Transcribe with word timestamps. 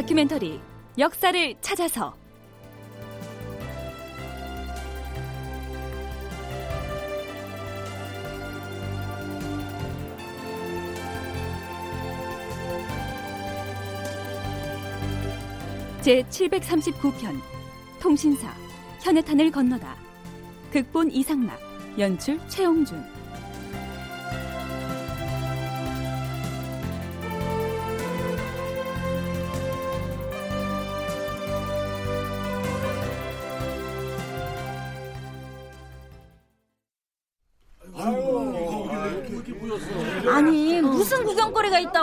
다큐멘터리 0.00 0.58
역사를 0.96 1.54
찾아서. 1.60 2.14
제 16.00 16.22
739편 16.22 17.38
통신사 18.00 18.54
현해탄을 19.02 19.50
건너다. 19.50 19.96
극본 20.72 21.10
이상락 21.10 21.60
연출 21.98 22.40
최용준 22.48 23.19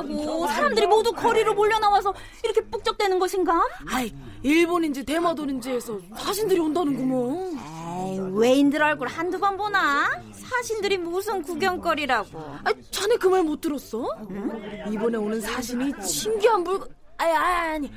있다고 0.03 0.47
사람들이 0.47 0.87
모두 0.87 1.11
거리로 1.11 1.53
몰려 1.53 1.79
나와서 1.79 2.13
이렇게 2.43 2.61
북적대는 2.61 3.19
것인가? 3.19 3.61
아이 3.89 4.13
일본인지 4.43 5.03
대마도인지 5.03 5.69
해서 5.71 5.99
사신들이 6.17 6.59
온다는구먼. 6.59 7.57
에이 7.99 8.19
외인들 8.33 8.81
얼굴 8.83 9.07
한두 9.07 9.39
번 9.39 9.57
보나? 9.57 10.09
사신들이 10.33 10.97
무슨 10.97 11.41
구경거리라고? 11.41 12.39
아 12.63 12.73
자네 12.91 13.15
그 13.17 13.27
말 13.29 13.43
못 13.43 13.59
들었어? 13.61 14.05
응? 14.29 14.87
이번에 14.91 15.17
오는 15.17 15.41
사신이 15.41 15.93
신기한 16.01 16.63
물건 16.63 16.87
아니 17.17 17.31
아니 17.33 17.91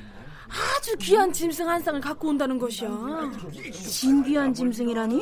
아주 0.77 0.95
귀한 0.97 1.31
짐승 1.31 1.69
한 1.69 1.81
쌍을 1.81 2.01
갖고 2.01 2.27
온다는 2.29 2.57
것이야. 2.57 2.89
신귀한 3.71 4.53
짐승이라니? 4.53 5.21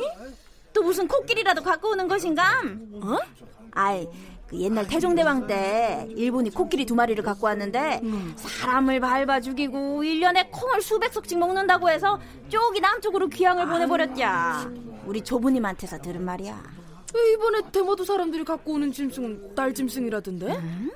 또 0.72 0.82
무슨 0.82 1.06
코끼리라도 1.06 1.62
갖고 1.62 1.90
오는 1.90 2.08
것인가? 2.08 2.62
어? 3.02 3.16
아이 3.72 4.08
그 4.50 4.58
옛날 4.58 4.84
태종대왕 4.88 5.46
때 5.46 6.08
일본이 6.16 6.50
코끼리 6.50 6.84
두 6.84 6.96
마리를 6.96 7.22
갖고 7.22 7.46
왔는데 7.46 8.00
음. 8.02 8.34
사람을 8.36 8.98
밟아 8.98 9.40
죽이고 9.40 10.02
1년에 10.02 10.48
콩을 10.50 10.82
수백 10.82 11.12
석씩 11.12 11.38
먹는다고 11.38 11.88
해서 11.88 12.18
쪽이 12.48 12.80
남쪽으로 12.80 13.28
귀향을 13.28 13.66
보내버렸자 13.66 14.68
우리 15.06 15.22
조부님한테서 15.22 15.98
들은 15.98 16.24
말이야 16.24 16.60
왜 17.14 17.32
이번에 17.32 17.60
대마도 17.70 18.04
사람들이 18.04 18.42
갖고 18.44 18.72
오는 18.72 18.90
짐승은 18.90 19.54
딸 19.54 19.72
짐승이라던데? 19.72 20.46
음? 20.46 20.90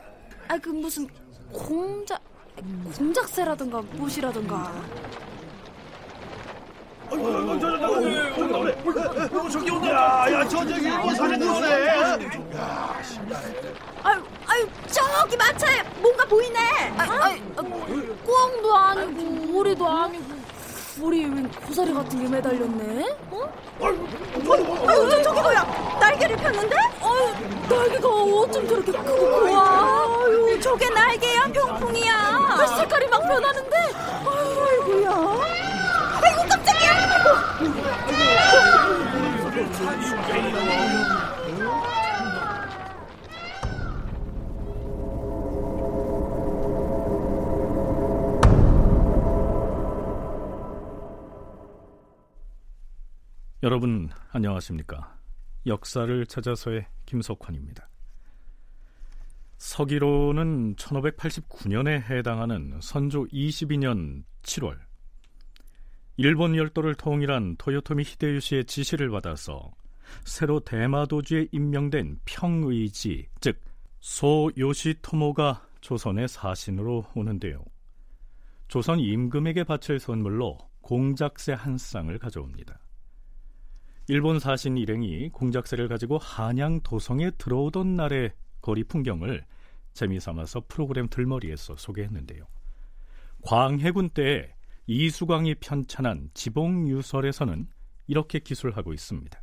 아그 0.49 0.71
무슨 0.71 1.07
공작 1.53 2.21
공작새라든가 2.97 3.83
못이라든가 3.93 4.73
저기 9.51 9.71
온다. 9.71 9.91
야, 9.91 10.33
야, 10.33 10.49
저 10.49 10.67
저기 10.67 10.87
일본 10.87 11.15
사진 11.15 11.39
들어오네. 11.39 12.19
야, 13.05 13.41
아유, 14.03 14.23
아유, 14.47 14.69
저기 14.91 15.37
마차에 15.37 15.83
뭔가 16.01 16.25
보이네. 16.25 16.59
아, 16.99 17.03
아, 17.03 17.31
아, 17.57 17.63
꽝도 18.27 18.75
아니고 18.75 19.59
오리도 19.59 19.87
아니고 19.87 20.25
머리에 20.97 21.25
웬 21.27 21.51
고사리 21.51 21.93
같은 21.93 22.23
게 22.23 22.29
매달렸네? 22.29 23.17
어? 23.31 23.53
아유, 23.83 24.09
저, 25.11 25.23
저기 25.23 25.41
뭐야? 25.41 25.97
날개를 26.01 26.37
폈는데? 26.37 26.77
아유, 27.03 27.35
날개가 27.69 28.09
어쩜 28.09 28.69
저렇게 28.69 28.93
크고 28.93 29.31
고와? 29.31 30.25
아유, 30.25 30.61
저게 30.63 30.89
날개야, 30.91 31.47
병풍이야. 31.53 32.15
아, 32.15 32.67
색깔이 32.79 33.07
막 33.09 33.21
변하는데? 33.21 33.77
아이고야. 34.27 35.11
아이고 36.23 36.49
깜짝이야! 36.49 36.95
여러분 53.65 54.11
안녕하십니까? 54.31 55.17
역사를 55.65 56.27
찾아서의 56.27 56.87
김석환입니다. 57.07 57.89
서기로는 59.57 60.77
1589년에 60.77 62.03
해당하는 62.03 62.79
선조 62.83 63.25
22년 63.25 64.25
7월 64.43 64.79
일본 66.19 66.55
열도를 66.57 66.95
통일한 66.97 67.57
토요토미 67.57 68.03
히데요시의 68.03 68.67
지시를 68.67 69.09
받아서 69.09 69.73
새로 70.27 70.61
대마도주에 70.61 71.49
임명된 71.51 72.21
평의지, 72.27 73.29
즉 73.41 73.63
소요시토모가 74.01 75.67
조선의 75.81 76.29
사신으로 76.29 77.07
오는데요. 77.15 77.65
조선 78.69 79.01
임금에게 79.01 79.65
바칠 79.65 79.99
선물로 79.99 80.59
공작새 80.83 81.55
한 81.55 81.79
쌍을 81.79 82.19
가져옵니다. 82.19 82.84
일본 84.07 84.39
사신 84.39 84.77
일행이 84.77 85.31
공작새를 85.31 85.89
가지고 85.89 86.19
한양 86.19 86.81
도성에 86.83 87.31
들어오던 87.39 87.95
날의 87.95 88.33
거리 88.61 88.85
풍경을 88.85 89.47
재미삼아서 89.95 90.65
프로그램 90.69 91.09
들머리에서 91.09 91.77
소개했는데요. 91.77 92.45
광해군 93.43 94.11
때에 94.11 94.55
이수광이 94.87 95.55
편찬한 95.55 96.29
지봉유설에서는 96.35 97.67
이렇게 98.07 98.41
기술하고 98.41 98.93
있습니다. 98.93 99.41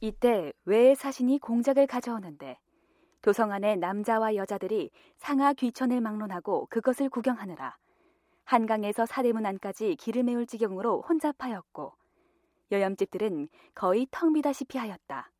이때 0.00 0.52
외의 0.64 0.94
사신이 0.94 1.40
공작을 1.40 1.88
가져오는데 1.88 2.60
도성 3.22 3.50
안에 3.50 3.74
남자와 3.74 4.36
여자들이 4.36 4.90
상하 5.16 5.52
귀천을 5.52 6.00
막론하고 6.00 6.66
그것을 6.66 7.08
구경하느라 7.08 7.76
한강에서 8.44 9.06
사대문 9.06 9.44
안까지 9.44 9.96
길을 9.96 10.22
메울 10.22 10.46
지경으로 10.46 11.02
혼잡하였고 11.02 11.94
여염집들은 12.70 13.48
거의 13.74 14.06
텅 14.10 14.32
비다시피 14.32 14.78
하였다. 14.78 15.30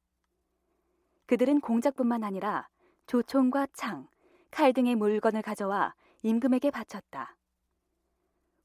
그들은 1.26 1.60
공작뿐만 1.60 2.24
아니라 2.24 2.68
조총과 3.06 3.68
창, 3.74 4.08
칼 4.50 4.72
등의 4.72 4.96
물건을 4.96 5.42
가져와 5.42 5.94
임금에게 6.22 6.70
바쳤다. 6.70 7.36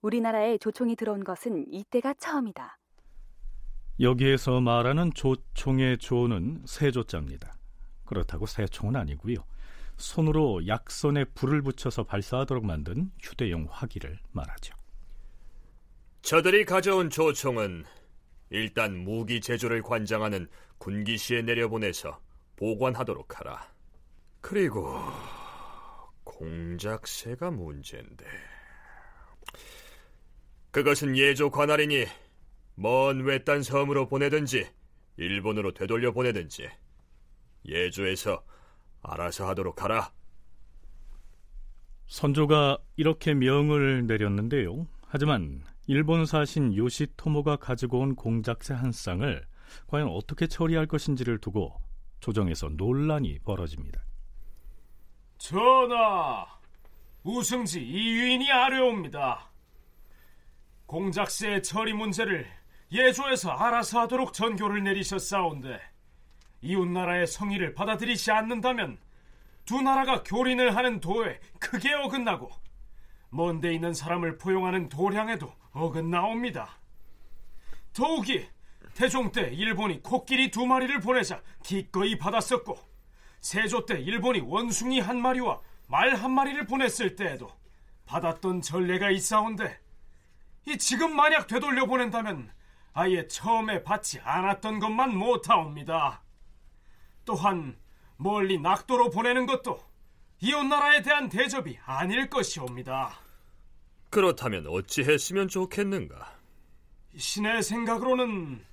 우리나라에 0.01 0.57
조총이 0.57 0.96
들어온 0.96 1.24
것은 1.24 1.66
이때가 1.72 2.13
처음이다. 2.16 2.78
여기에서 4.00 4.59
말하는 4.59 5.13
조총의 5.13 6.00
조는 6.00 6.63
세조자입니다. 6.66 7.53
그렇다고 8.06 8.45
새총은 8.45 8.95
아니고요. 8.95 9.38
손으로 9.97 10.68
약선에 10.68 11.25
불을 11.25 11.62
붙여서 11.62 12.03
발사하도록 12.03 12.66
만든 12.66 13.12
휴대용 13.22 13.68
화기를 13.69 14.19
말하죠. 14.31 14.75
저들이 16.22 16.66
가져온 16.66 17.09
조총은 17.09 17.85
일단 18.53 18.96
무기 18.96 19.41
제조를 19.41 19.81
관장하는 19.81 20.47
군기시에 20.78 21.41
내려보내서 21.41 22.22
보관하도록 22.56 23.40
하라. 23.40 23.74
그리고 24.41 24.96
공작새가 26.24 27.50
문제인데 27.50 28.25
그것은 30.69 31.18
예조 31.18 31.50
관할이니 31.50 32.06
먼 32.75 33.22
외딴 33.24 33.63
섬으로 33.63 34.07
보내든지 34.07 34.68
일본으로 35.18 35.74
되돌려 35.74 36.12
보내든지 36.12 36.69
예조에서 37.66 38.45
알아서 39.01 39.48
하도록 39.50 39.81
하라. 39.81 40.13
선조가 42.06 42.77
이렇게 42.98 43.33
명을 43.33 44.06
내렸는데요. 44.06 44.88
하지만 45.07 45.63
일본 45.85 46.25
사신 46.25 46.75
요시토모가 46.75 47.57
가지고 47.57 48.00
온 48.00 48.15
공작새 48.15 48.74
한 48.74 48.91
쌍을 48.94 49.45
과연 49.88 50.07
어떻게 50.07 50.47
처리할 50.47 50.88
것인지를 50.88 51.39
두고 51.39 51.74
조정에서 52.21 52.69
논란이 52.69 53.39
벌어집니다. 53.39 54.01
전하, 55.38 56.45
우승지 57.24 57.81
이유인이 57.81 58.50
아뢰옵니다. 58.50 59.51
공작새의 60.85 61.63
처리 61.63 61.91
문제를 61.91 62.47
예조에서 62.91 63.51
알아서 63.51 64.01
하도록 64.01 64.31
전교를 64.31 64.83
내리셨사온데 64.83 65.81
이웃나라의 66.62 67.27
성의를 67.27 67.74
받아들이지 67.74 68.31
않는다면 68.31 69.00
두 69.65 69.81
나라가 69.81 70.24
교린을 70.24 70.77
하는 70.77 71.01
도에 71.01 71.41
크게 71.59 71.94
어긋나고 71.94 72.50
먼데 73.31 73.74
있는 73.74 73.94
사람을 73.94 74.38
포용하는 74.38 74.88
도량에도 74.88 75.51
어긋나옵니다. 75.74 76.80
더욱이 77.94 78.48
태종 78.94 79.31
때 79.31 79.50
일본이 79.54 80.02
코끼리 80.02 80.52
두 80.52 80.66
마리를 80.66 81.00
보내자 81.00 81.42
기꺼이 81.64 82.18
받았었고 82.18 82.78
세조 83.42 83.86
때 83.86 84.00
일본이 84.00 84.40
원숭이 84.40 85.00
한 85.00 85.22
마리와 85.22 85.60
말 85.88 86.16
한 86.16 86.31
마리를 86.31 86.66
보냈을 86.66 87.16
때에도 87.16 87.52
받았던 88.06 88.62
전례가 88.62 89.12
있사온데 89.12 89.80
이 90.66 90.78
지금 90.78 91.16
만약 91.16 91.48
되돌려 91.48 91.86
보낸다면 91.86 92.52
아예 92.94 93.28
처음에 93.28 93.84
받지 93.84 94.20
않았던 94.20 94.80
것만 94.80 95.16
못하옵니다. 95.16 96.24
또한 97.25 97.78
멀리 98.18 98.60
낙도로 98.60 99.10
보내는 99.10 99.46
것도 99.46 99.84
이웃 100.40 100.64
나라에 100.64 101.02
대한 101.02 101.30
대접이 101.30 101.78
아닐 101.86 102.30
것이옵니다. 102.30 103.23
그렇다면 104.13 104.68
어찌 104.68 105.01
했으면 105.01 105.48
좋겠는가? 105.48 106.38
신의 107.18 107.63
생각으로는 107.63 108.63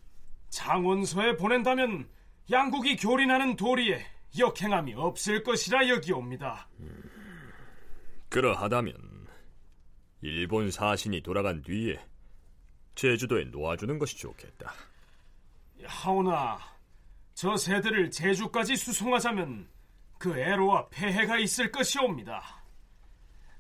장원서에 0.51 1.37
보낸다면 1.37 2.07
양국이 2.51 2.97
교린하는 2.97 3.57
도리에 3.57 4.05
역행함이 4.39 4.93
없을 4.97 5.43
것이라 5.43 5.89
여기옵니다. 5.89 6.69
그러하다면 8.29 8.95
일본 10.21 10.71
사신이 10.71 11.23
돌아간 11.23 11.63
뒤에 11.63 11.99
제주도에 12.95 13.45
놓아주는 13.45 13.99
것이 13.99 14.19
좋겠다. 14.19 14.75
하오나 15.87 16.59
저 17.33 17.57
새들을 17.57 18.11
제주까지 18.11 18.77
수송하자면 18.77 19.71
그 20.19 20.39
애로와 20.39 20.91
폐해가 20.91 21.39
있을 21.39 21.73
것이옵니다. 21.73 22.63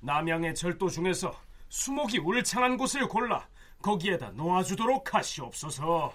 남양의 0.01 0.55
절도 0.55 0.91
중에서 0.91 1.49
수목이 1.71 2.19
울창한 2.19 2.77
곳을 2.77 3.09
골라 3.09 3.49
거기에다 3.81 4.33
놓아주도록 4.33 5.15
하시옵소서. 5.15 6.13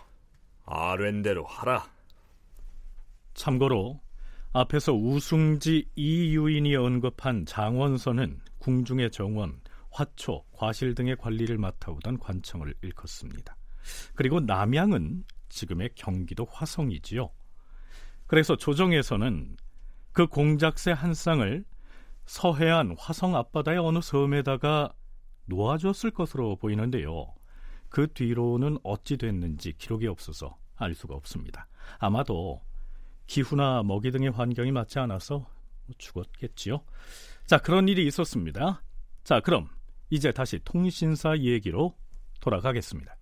아랜대로 0.66 1.46
하라. 1.46 1.90
참고로 3.34 4.00
앞에서 4.54 4.94
우승지 4.94 5.90
이유인이 5.96 6.76
언급한 6.76 7.46
장원선은 7.46 8.40
궁중의 8.60 9.12
정원, 9.12 9.60
화초, 9.92 10.44
과실 10.52 10.94
등의 10.94 11.16
관리를 11.18 11.58
맡아오던 11.58 12.20
관청을 12.20 12.74
일컫습니다. 12.82 13.56
그리고 14.14 14.40
남양은 14.40 15.24
지금의 15.50 15.92
경기도 15.96 16.46
화성이지요. 16.52 17.30
그래서 18.28 18.56
조정에서는 18.58 19.58
그 20.12 20.28
공작새 20.28 20.92
한 20.92 21.14
쌍을 21.14 21.64
서해안 22.26 22.96
화성 22.98 23.36
앞바다의 23.36 23.78
어느 23.78 24.02
섬에다가 24.02 24.94
놓아줬을 25.46 26.12
것으로 26.12 26.56
보이는데요. 26.56 27.34
그 27.90 28.08
뒤로는 28.14 28.78
어찌 28.84 29.18
됐는지 29.18 29.74
기록이 29.78 30.08
없어서 30.08 30.58
알 30.76 30.94
수가 30.94 31.16
없습니다. 31.16 31.68
아마도 32.00 32.62
기후나 33.28 33.84
먹이 33.84 34.12
등의 34.12 34.32
환경이 34.32 34.72
맞지 34.72 35.00
않아서 35.00 35.48
죽었겠지요. 35.98 36.82
자, 37.46 37.58
그런 37.58 37.88
일이 37.88 38.06
있었습니다. 38.08 38.82
자, 39.24 39.40
그럼 39.40 39.70
이제 40.10 40.32
다시 40.32 40.60
통신사 40.64 41.38
얘기로 41.38 41.96
돌아가겠습니다. 42.42 43.16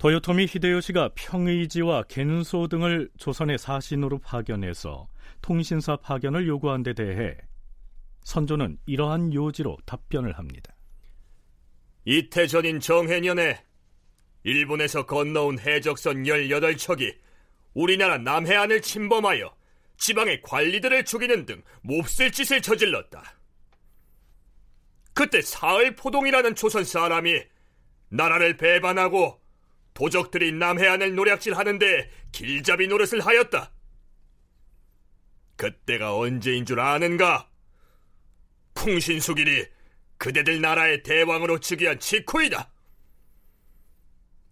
도요토미 0.00 0.46
히데요시가 0.48 1.10
평의지와 1.14 2.04
겐소 2.04 2.68
등을 2.68 3.10
조선의 3.18 3.58
사신으로 3.58 4.18
파견해서 4.20 5.06
통신사 5.42 5.96
파견을 5.96 6.48
요구한 6.48 6.82
데 6.82 6.94
대해 6.94 7.36
선조는 8.22 8.78
이러한 8.86 9.34
요지로 9.34 9.76
답변을 9.84 10.38
합니다. 10.38 10.74
이태 12.06 12.46
전인 12.46 12.80
정해년에 12.80 13.62
일본에서 14.44 15.04
건너온 15.04 15.58
해적선 15.58 16.22
18척이 16.22 17.14
우리나라 17.74 18.16
남해안을 18.16 18.80
침범하여 18.80 19.54
지방의 19.98 20.40
관리들을 20.40 21.04
죽이는 21.04 21.44
등 21.44 21.62
몹쓸 21.82 22.32
짓을 22.32 22.62
저질렀다. 22.62 23.22
그때 25.12 25.42
사흘 25.42 25.94
포동이라는 25.94 26.54
조선 26.54 26.84
사람이 26.84 27.42
나라를 28.08 28.56
배반하고 28.56 29.39
도적들이 30.00 30.52
남해안을 30.52 31.14
노략질하는데 31.14 32.10
길잡이 32.32 32.88
노릇을 32.88 33.20
하였다. 33.20 33.70
그때가 35.56 36.16
언제인 36.16 36.64
줄 36.64 36.80
아는가? 36.80 37.50
풍신수길이 38.72 39.66
그대들 40.16 40.62
나라의 40.62 41.02
대왕으로 41.02 41.60
즉위한 41.60 42.00
직후이다. 42.00 42.72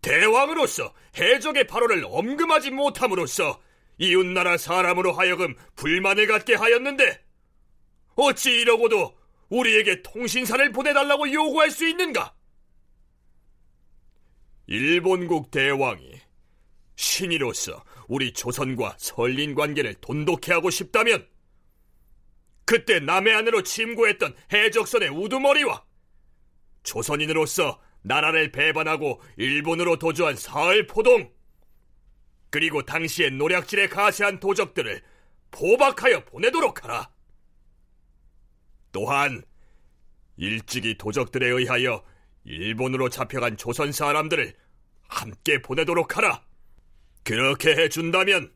대왕으로서 0.02 0.92
해적의 1.16 1.66
발언을 1.66 2.04
엄금하지 2.04 2.70
못함으로써 2.72 3.62
이웃나라 3.96 4.58
사람으로 4.58 5.12
하여금 5.12 5.54
불만을 5.76 6.26
갖게 6.26 6.56
하였는데 6.56 7.24
어찌 8.16 8.50
이러고도 8.50 9.16
우리에게 9.48 10.02
통신사를 10.02 10.72
보내달라고 10.72 11.32
요구할 11.32 11.70
수 11.70 11.88
있는가? 11.88 12.37
일본국 14.68 15.50
대왕이 15.50 16.20
신이로서 16.94 17.82
우리 18.06 18.32
조선과 18.34 18.96
설린 18.98 19.54
관계를 19.54 19.94
돈독해 19.94 20.52
하고 20.52 20.68
싶다면 20.68 21.26
그때 22.66 23.00
남해안으로 23.00 23.62
침구했던 23.62 24.36
해적선의 24.52 25.08
우두머리와 25.08 25.82
조선인으로서 26.82 27.80
나라를 28.02 28.52
배반하고 28.52 29.22
일본으로 29.38 29.98
도주한 29.98 30.36
사흘 30.36 30.86
포동 30.86 31.32
그리고 32.50 32.82
당시의 32.82 33.32
노략질에 33.32 33.88
가세한 33.88 34.38
도적들을 34.38 35.02
포박하여 35.50 36.24
보내도록 36.26 36.84
하라. 36.84 37.10
또한 38.92 39.42
일찍이 40.36 40.96
도적들에 40.98 41.46
의하여 41.48 42.04
일본으로 42.48 43.10
잡혀간 43.10 43.58
조선 43.58 43.92
사람들을 43.92 44.54
함께 45.06 45.60
보내도록 45.60 46.16
하라. 46.16 46.42
그렇게 47.22 47.76
해준다면 47.76 48.50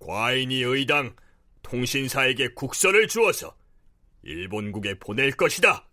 과인이 0.00 0.60
의당 0.62 1.14
통신사에게 1.62 2.48
국선을 2.54 3.06
주어서 3.06 3.56
일본국에 4.22 4.98
보낼 4.98 5.30
것이다. 5.30 5.86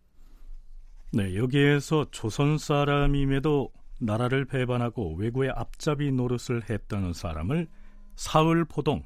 네, 1.12 1.36
여기에서 1.36 2.10
조선 2.10 2.58
사람임에도 2.58 3.72
나라를 4.00 4.46
배반하고 4.46 5.16
외구의 5.16 5.52
앞잡이 5.52 6.12
노릇을 6.12 6.68
했다는 6.68 7.14
사람을 7.14 7.68
사흘포동 8.16 9.04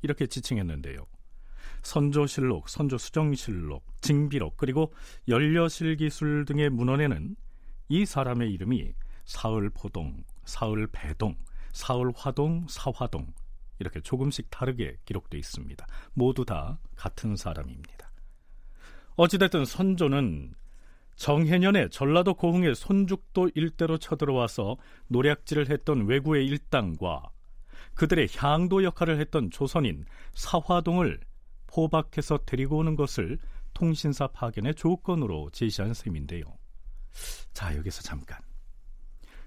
이렇게 0.00 0.26
지칭했는데요. 0.26 1.06
선조실록, 1.82 2.70
선조수정실록, 2.70 3.84
징비록 4.00 4.56
그리고 4.56 4.92
연려실기술 5.28 6.46
등의 6.46 6.70
문헌에는 6.70 7.36
이 7.90 8.06
사람의 8.06 8.52
이름이 8.52 8.94
사흘포동, 9.24 10.22
사흘배동, 10.44 11.36
사흘화동, 11.72 12.66
사화동 12.68 13.34
이렇게 13.80 14.00
조금씩 14.00 14.48
다르게 14.48 14.96
기록되어 15.04 15.40
있습니다. 15.40 15.86
모두 16.14 16.44
다 16.44 16.78
같은 16.94 17.34
사람입니다. 17.34 18.12
어찌됐든 19.16 19.64
선조는 19.64 20.54
정해년에 21.16 21.88
전라도 21.88 22.34
고흥의 22.34 22.76
손죽도 22.76 23.50
일대로 23.56 23.98
쳐들어와서 23.98 24.76
노략질을 25.08 25.68
했던 25.68 26.06
외구의 26.06 26.46
일당과 26.46 27.24
그들의 27.94 28.28
향도 28.36 28.84
역할을 28.84 29.18
했던 29.18 29.50
조선인 29.50 30.04
사화동을 30.34 31.18
포박해서 31.66 32.38
데리고 32.46 32.78
오는 32.78 32.94
것을 32.94 33.38
통신사 33.74 34.28
파견의 34.28 34.76
조건으로 34.76 35.50
제시한 35.50 35.92
셈인데요. 35.92 36.59
자, 37.52 37.76
여기서 37.76 38.02
잠깐. 38.02 38.38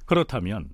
그렇다면 0.05 0.73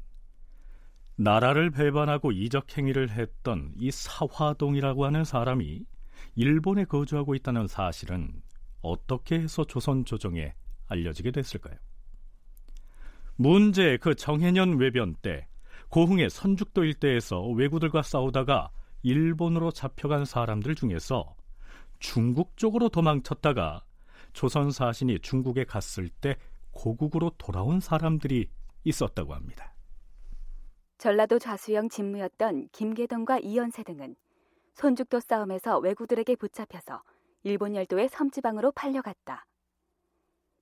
나라를 1.16 1.70
배반하고 1.70 2.32
이적 2.32 2.78
행위를 2.78 3.10
했던 3.12 3.74
이 3.78 3.92
사화동이라고 3.92 5.06
하는 5.06 5.24
사람이 5.26 5.86
일본에 6.36 6.86
거주하고 6.86 7.36
있다는 7.36 7.68
사실은 7.68 8.42
어떻게 8.82 9.40
해서 9.40 9.66
조선 9.66 10.06
조정에 10.06 10.54
알려지게 10.88 11.32
됐을까요? 11.32 11.76
문제 13.36 13.98
그 13.98 14.16
정해년 14.16 14.78
외변 14.80 15.16
때 15.16 15.48
고흥의 15.90 16.30
선죽도 16.30 16.84
일대에서 16.84 17.48
왜구들과 17.48 18.02
싸우다가 18.02 18.70
일본으로 19.02 19.72
잡혀간 19.72 20.26
사람들 20.26 20.76
중에서 20.76 21.36
중국 22.00 22.58
쪽으로 22.58 22.90
도망쳤다가 22.90 23.84
조선 24.34 24.72
사신이 24.72 25.20
중국에 25.20 25.64
갔을 25.64 26.10
때 26.10 26.38
고국으로 26.80 27.32
돌아온 27.38 27.82
사람들이 27.82 28.50
있었다고 28.86 29.34
합니다. 29.34 29.74
전라도 30.98 31.38
좌수영 31.38 31.90
진무였던 31.90 32.70
김계동과 32.72 33.40
이연세 33.40 33.84
등은 33.84 34.16
손죽도 34.76 35.20
싸움에서 35.20 35.80
왜구들에게 35.80 36.38
붙잡혀서 36.38 37.04
일본 37.44 37.76
열도의 37.76 38.08
섬지방으로 38.10 38.72
팔려갔다. 38.72 39.46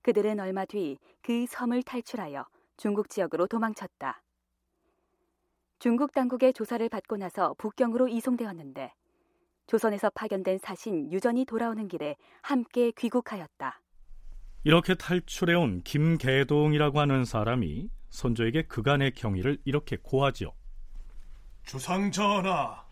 그들은 0.02 0.40
얼마 0.40 0.64
뒤 0.64 0.98
그 1.22 1.46
섬을 1.46 1.82
탈출하여 1.82 2.46
중국 2.76 3.10
지역으로 3.10 3.46
도망쳤다. 3.46 4.22
중국 5.78 6.12
당국의 6.12 6.52
조사를 6.52 6.88
받고 6.88 7.16
나서 7.16 7.54
북경으로 7.58 8.08
이송되었는데 8.08 8.92
조선에서 9.66 10.10
파견된 10.10 10.58
사신 10.58 11.12
유전이 11.12 11.44
돌아오는 11.44 11.86
길에 11.86 12.16
함께 12.42 12.90
귀국하였다. 12.92 13.80
이렇게 14.64 14.94
탈출해온 14.94 15.82
김계동이라고 15.82 17.00
하는 17.00 17.24
사람이 17.24 17.88
선조에게 18.10 18.62
그간의 18.62 19.12
경위를 19.12 19.58
이렇게 19.64 19.96
고하지요. 19.96 20.52
주상 21.64 22.10
전하, 22.10 22.84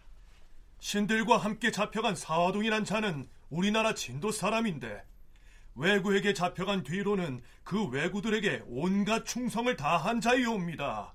신들과 0.81 1.39
함께 1.39 1.71
잡혀간 1.71 2.15
사화동이란 2.15 2.85
자는 2.85 3.27
우리나라 3.49 3.95
진도 3.95 4.31
사람인데 4.31 5.03
왜구에게 5.75 6.33
잡혀간 6.35 6.83
뒤로는 6.83 7.43
그 7.63 7.87
왜구들에게 7.89 8.63
온갖 8.67 9.25
충성을 9.25 9.75
다한 9.77 10.21
자이옵니다. 10.21 11.15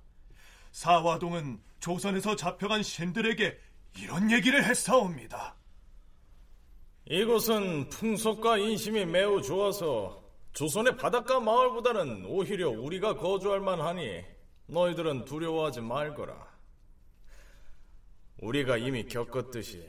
사화동은 0.72 1.62
조선에서 1.79 2.36
잡혀간 2.36 2.84
신들에게 2.84 3.58
이런 3.98 4.31
얘기를 4.31 4.63
했사옵니다. 4.63 5.55
이곳은 7.05 7.89
풍속과 7.89 8.58
인심이 8.60 9.05
매우 9.05 9.41
좋아서 9.41 10.20
조선의 10.53 10.98
바닷가 10.98 11.39
마을보다는 11.39 12.25
오히려 12.25 12.70
우리가 12.70 13.15
거주할 13.15 13.60
만하니 13.62 14.24
너희들은 14.67 15.25
두려워하지 15.25 15.81
말거라. 15.81 16.36
우리가 18.41 18.77
이미 18.77 19.05
겪었듯이 19.05 19.88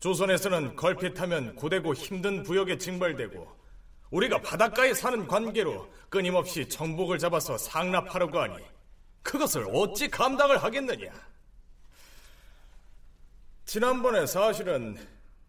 조선에서는 0.00 0.76
걸핏하면 0.76 1.54
고되고 1.56 1.94
힘든 1.94 2.42
부역에 2.42 2.76
징발되고 2.76 3.62
우리가 4.10 4.38
바닷가에 4.42 4.92
사는 4.92 5.26
관계로 5.26 5.88
끊임없이 6.10 6.68
정복을 6.68 7.18
잡아서 7.18 7.56
상납하려고 7.56 8.40
하니 8.40 8.62
그것을 9.22 9.66
어찌 9.72 10.08
감당을 10.08 10.62
하겠느냐? 10.62 11.12
지난번에 13.64 14.26
사실은 14.26 14.98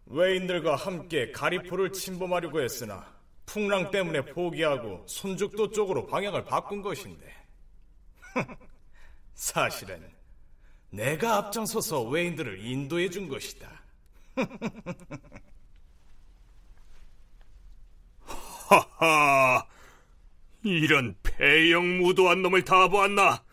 외인들과 0.06 0.76
함께 0.76 1.30
가리포를 1.32 1.92
침범하려고 1.92 2.62
했으나 2.62 3.13
풍랑 3.46 3.90
때문에 3.90 4.22
포기하고 4.26 5.04
손죽도 5.06 5.70
쪽으로 5.70 6.06
방향을 6.06 6.44
바꾼 6.44 6.82
것인데 6.82 7.32
사실은 9.34 10.12
내가 10.90 11.36
앞장서서 11.36 12.02
외인들을 12.04 12.64
인도해 12.64 13.10
준 13.10 13.28
것이다. 13.28 13.82
하하, 18.68 19.66
이런 20.62 21.16
폐영무도한 21.22 22.42
놈을 22.42 22.64
다 22.64 22.88
보았나? 22.88 23.44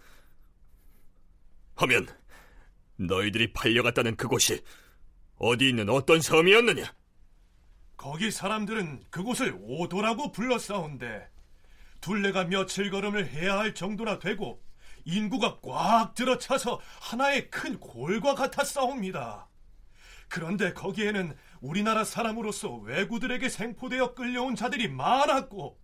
하면 1.75 2.07
너희들이 2.97 3.53
팔려갔다는 3.53 4.15
그곳이 4.15 4.63
어디 5.37 5.69
있는 5.69 5.89
어떤 5.89 6.21
섬이었느냐? 6.21 6.93
거기 8.01 8.31
사람들은 8.31 9.03
그곳을 9.11 9.55
오도라고 9.61 10.31
불렀사온데 10.31 11.29
둘레가 12.01 12.45
며칠 12.45 12.89
걸음을 12.89 13.27
해야 13.27 13.59
할 13.59 13.75
정도나 13.75 14.17
되고 14.17 14.59
인구가 15.05 15.59
꽉 15.61 16.15
들어차서 16.15 16.81
하나의 16.99 17.51
큰 17.51 17.79
골과 17.79 18.33
같았사옵니다. 18.33 19.47
그런데 20.29 20.73
거기에는 20.73 21.37
우리나라 21.59 22.03
사람으로서 22.03 22.73
왜구들에게 22.77 23.47
생포되어 23.47 24.15
끌려온 24.15 24.55
자들이 24.55 24.87
많았고 24.87 25.79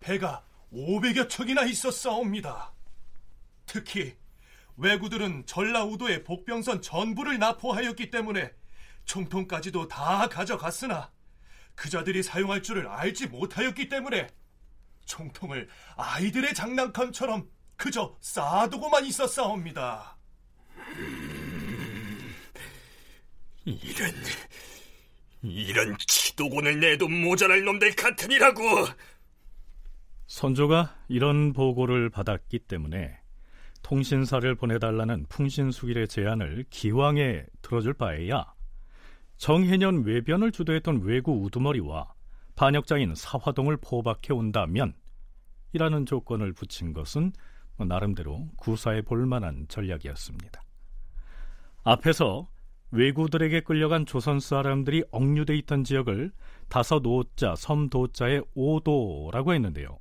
배가 0.00 0.44
500여 0.72 1.28
척이나 1.28 1.62
있었사옵니다. 1.62 2.72
특히 3.66 4.16
왜구들은 4.76 5.46
전라우도의 5.46 6.24
복병선 6.24 6.82
전부를 6.82 7.38
납포하였기 7.38 8.10
때문에 8.10 8.52
총통까지도 9.04 9.86
다 9.86 10.28
가져갔으나 10.28 11.12
그자들이 11.74 12.22
사용할 12.22 12.62
줄을 12.62 12.86
알지 12.86 13.28
못하였기 13.28 13.88
때문에 13.88 14.28
총통을 15.06 15.68
아이들의 15.96 16.54
장난감처럼 16.54 17.48
그저 17.76 18.16
쌓아두고만 18.20 19.04
있었사옵니다. 19.06 20.16
음, 20.78 22.34
이런 23.64 24.14
이런 25.42 25.96
치도곤을 25.98 26.80
내도 26.80 27.08
모자랄 27.08 27.64
놈들 27.64 27.94
같으니라고. 27.96 28.62
선조가 30.26 30.96
이런 31.08 31.52
보고를 31.52 32.08
받았기 32.08 32.60
때문에 32.60 33.18
통신사를 33.82 34.54
보내달라는 34.54 35.26
풍신수길의 35.28 36.08
제안을 36.08 36.64
기왕에 36.70 37.44
들어줄 37.60 37.94
바에야 37.94 38.54
정해년 39.42 40.04
외변을 40.04 40.52
주도했던 40.52 41.00
외구 41.02 41.32
우두머리와 41.32 42.14
반역자인 42.54 43.16
사화동을 43.16 43.76
포박해 43.78 44.32
온다면 44.32 44.94
이라는 45.72 46.06
조건을 46.06 46.52
붙인 46.52 46.92
것은 46.92 47.32
뭐 47.76 47.84
나름대로 47.84 48.46
구사해 48.56 49.02
볼 49.02 49.26
만한 49.26 49.66
전략이었습니다. 49.66 50.62
앞에서 51.82 52.50
외구들에게 52.92 53.62
끌려간 53.62 54.06
조선 54.06 54.38
사람들이 54.38 55.02
억류돼 55.10 55.56
있던 55.56 55.82
지역을 55.82 56.30
다섯 56.68 57.04
오자, 57.04 57.56
섬도자의 57.56 58.44
오도라고 58.54 59.54
했는데요. 59.54 59.98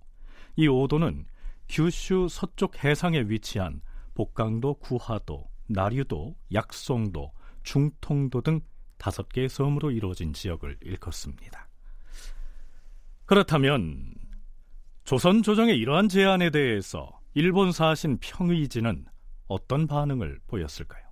이 0.55 0.67
오도는 0.67 1.25
규슈 1.67 2.27
서쪽 2.29 2.83
해상에 2.83 3.21
위치한 3.21 3.81
복강도, 4.13 4.75
구하도, 4.75 5.49
나류도, 5.65 6.35
약송도, 6.53 7.31
중통도 7.63 8.41
등 8.41 8.59
다섯 9.01 9.27
개의 9.29 9.49
섬으로 9.49 9.89
이루어진 9.89 10.31
지역을 10.31 10.77
일컫습니다. 10.79 11.67
그렇다면 13.25 14.13
조선 15.05 15.41
조정의 15.41 15.75
이러한 15.79 16.07
제안에 16.07 16.51
대해서 16.51 17.19
일본 17.33 17.71
사신 17.71 18.19
평의지는 18.19 19.07
어떤 19.47 19.87
반응을 19.87 20.41
보였을까요? 20.45 21.03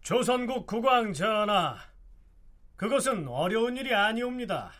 조선국 0.00 0.66
국왕 0.66 1.12
전하, 1.12 1.76
그것은 2.74 3.28
어려운 3.28 3.76
일이 3.76 3.94
아니옵니다. 3.94 4.72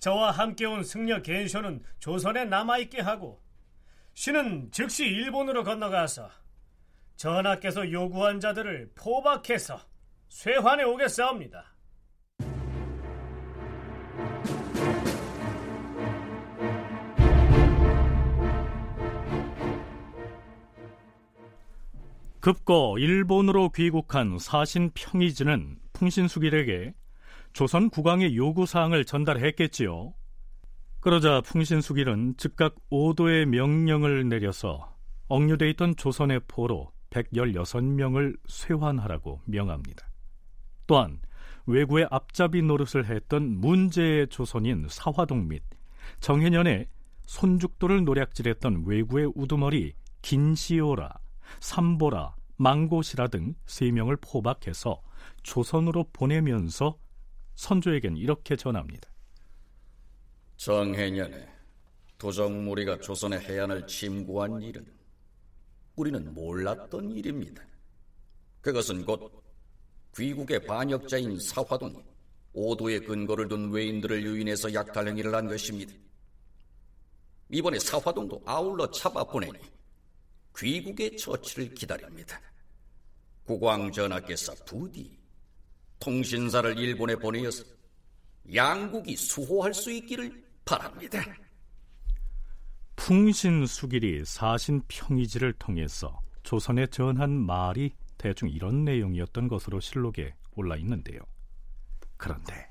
저와 0.00 0.32
함께 0.32 0.66
온 0.66 0.82
승려 0.82 1.22
겐쇼는 1.22 1.84
조선에 2.00 2.46
남아있게 2.46 3.00
하고 3.00 3.40
신은 4.14 4.72
즉시 4.72 5.06
일본으로 5.06 5.62
건너가서 5.62 6.28
전하께서 7.14 7.92
요구한 7.92 8.40
자들을 8.40 8.90
포박해서 8.96 9.86
쇠환에 10.28 10.84
오겠사옵니다. 10.84 11.64
급거 22.40 22.96
일본으로 22.98 23.70
귀국한 23.70 24.38
사신 24.38 24.90
평이지는 24.94 25.78
풍신수길에게 25.92 26.94
조선 27.52 27.90
국왕의 27.90 28.36
요구사항을 28.36 29.04
전달했겠지요. 29.04 30.14
그러자 31.00 31.40
풍신수길은 31.42 32.34
즉각 32.36 32.76
오도의 32.90 33.46
명령을 33.46 34.28
내려서 34.28 34.96
억류돼 35.28 35.68
있던 35.70 35.96
조선의 35.96 36.40
포로 36.48 36.92
116명을 37.10 38.38
쇠환하라고 38.46 39.42
명합니다. 39.46 40.07
또한 40.88 41.20
외구의 41.66 42.08
앞잡이 42.10 42.62
노릇을 42.62 43.06
했던 43.06 43.60
문제의 43.60 44.26
조선인 44.28 44.86
사화동 44.88 45.46
및 45.46 45.62
정해년에 46.20 46.88
손죽도를 47.26 48.04
노략질했던 48.04 48.84
외구의 48.86 49.32
우두머리 49.34 49.92
긴시오라, 50.22 51.12
삼보라, 51.60 52.34
망고시라 52.56 53.28
등 53.28 53.54
세 53.66 53.90
명을 53.92 54.16
포박해서 54.16 55.00
조선으로 55.42 56.06
보내면서 56.12 56.98
선조에겐 57.54 58.16
이렇게 58.16 58.56
전합니다. 58.56 59.10
정해년에 60.56 61.48
도정무리가 62.16 62.98
조선의 63.00 63.40
해안을 63.40 63.86
침구한 63.86 64.62
일은 64.62 64.86
우리는 65.96 66.32
몰랐던 66.32 67.10
일입니다. 67.10 67.62
그것은 68.62 69.04
곧 69.04 69.47
귀국의 70.18 70.66
반역자인 70.66 71.38
사화동이 71.38 71.94
오도의 72.52 73.04
근거를 73.04 73.46
둔 73.46 73.70
외인들을 73.70 74.24
유인해서 74.24 74.74
약탈 74.74 75.06
행위를 75.06 75.32
한 75.32 75.46
것입니다. 75.46 75.92
이번에 77.50 77.78
사화동도 77.78 78.42
아울러 78.44 78.90
잡아 78.90 79.22
보내니 79.22 79.58
귀국의 80.56 81.16
처치를 81.16 81.72
기다립니다. 81.72 82.40
국왕 83.44 83.92
전하께서 83.92 84.54
부디 84.66 85.16
통신사를 86.00 86.76
일본에 86.78 87.14
보내어서 87.14 87.64
양국이 88.52 89.16
수호할 89.16 89.72
수 89.72 89.92
있기를 89.92 90.44
바랍니다. 90.64 91.24
풍신수길이 92.96 94.24
사신 94.24 94.82
평의지를 94.88 95.52
통해서 95.54 96.20
조선에 96.42 96.88
전한 96.88 97.30
말이 97.30 97.92
대충 98.18 98.48
이런 98.50 98.84
내용이었던 98.84 99.48
것으로 99.48 99.80
실록에 99.80 100.34
올라 100.54 100.76
있는데요. 100.76 101.20
그런데 102.16 102.70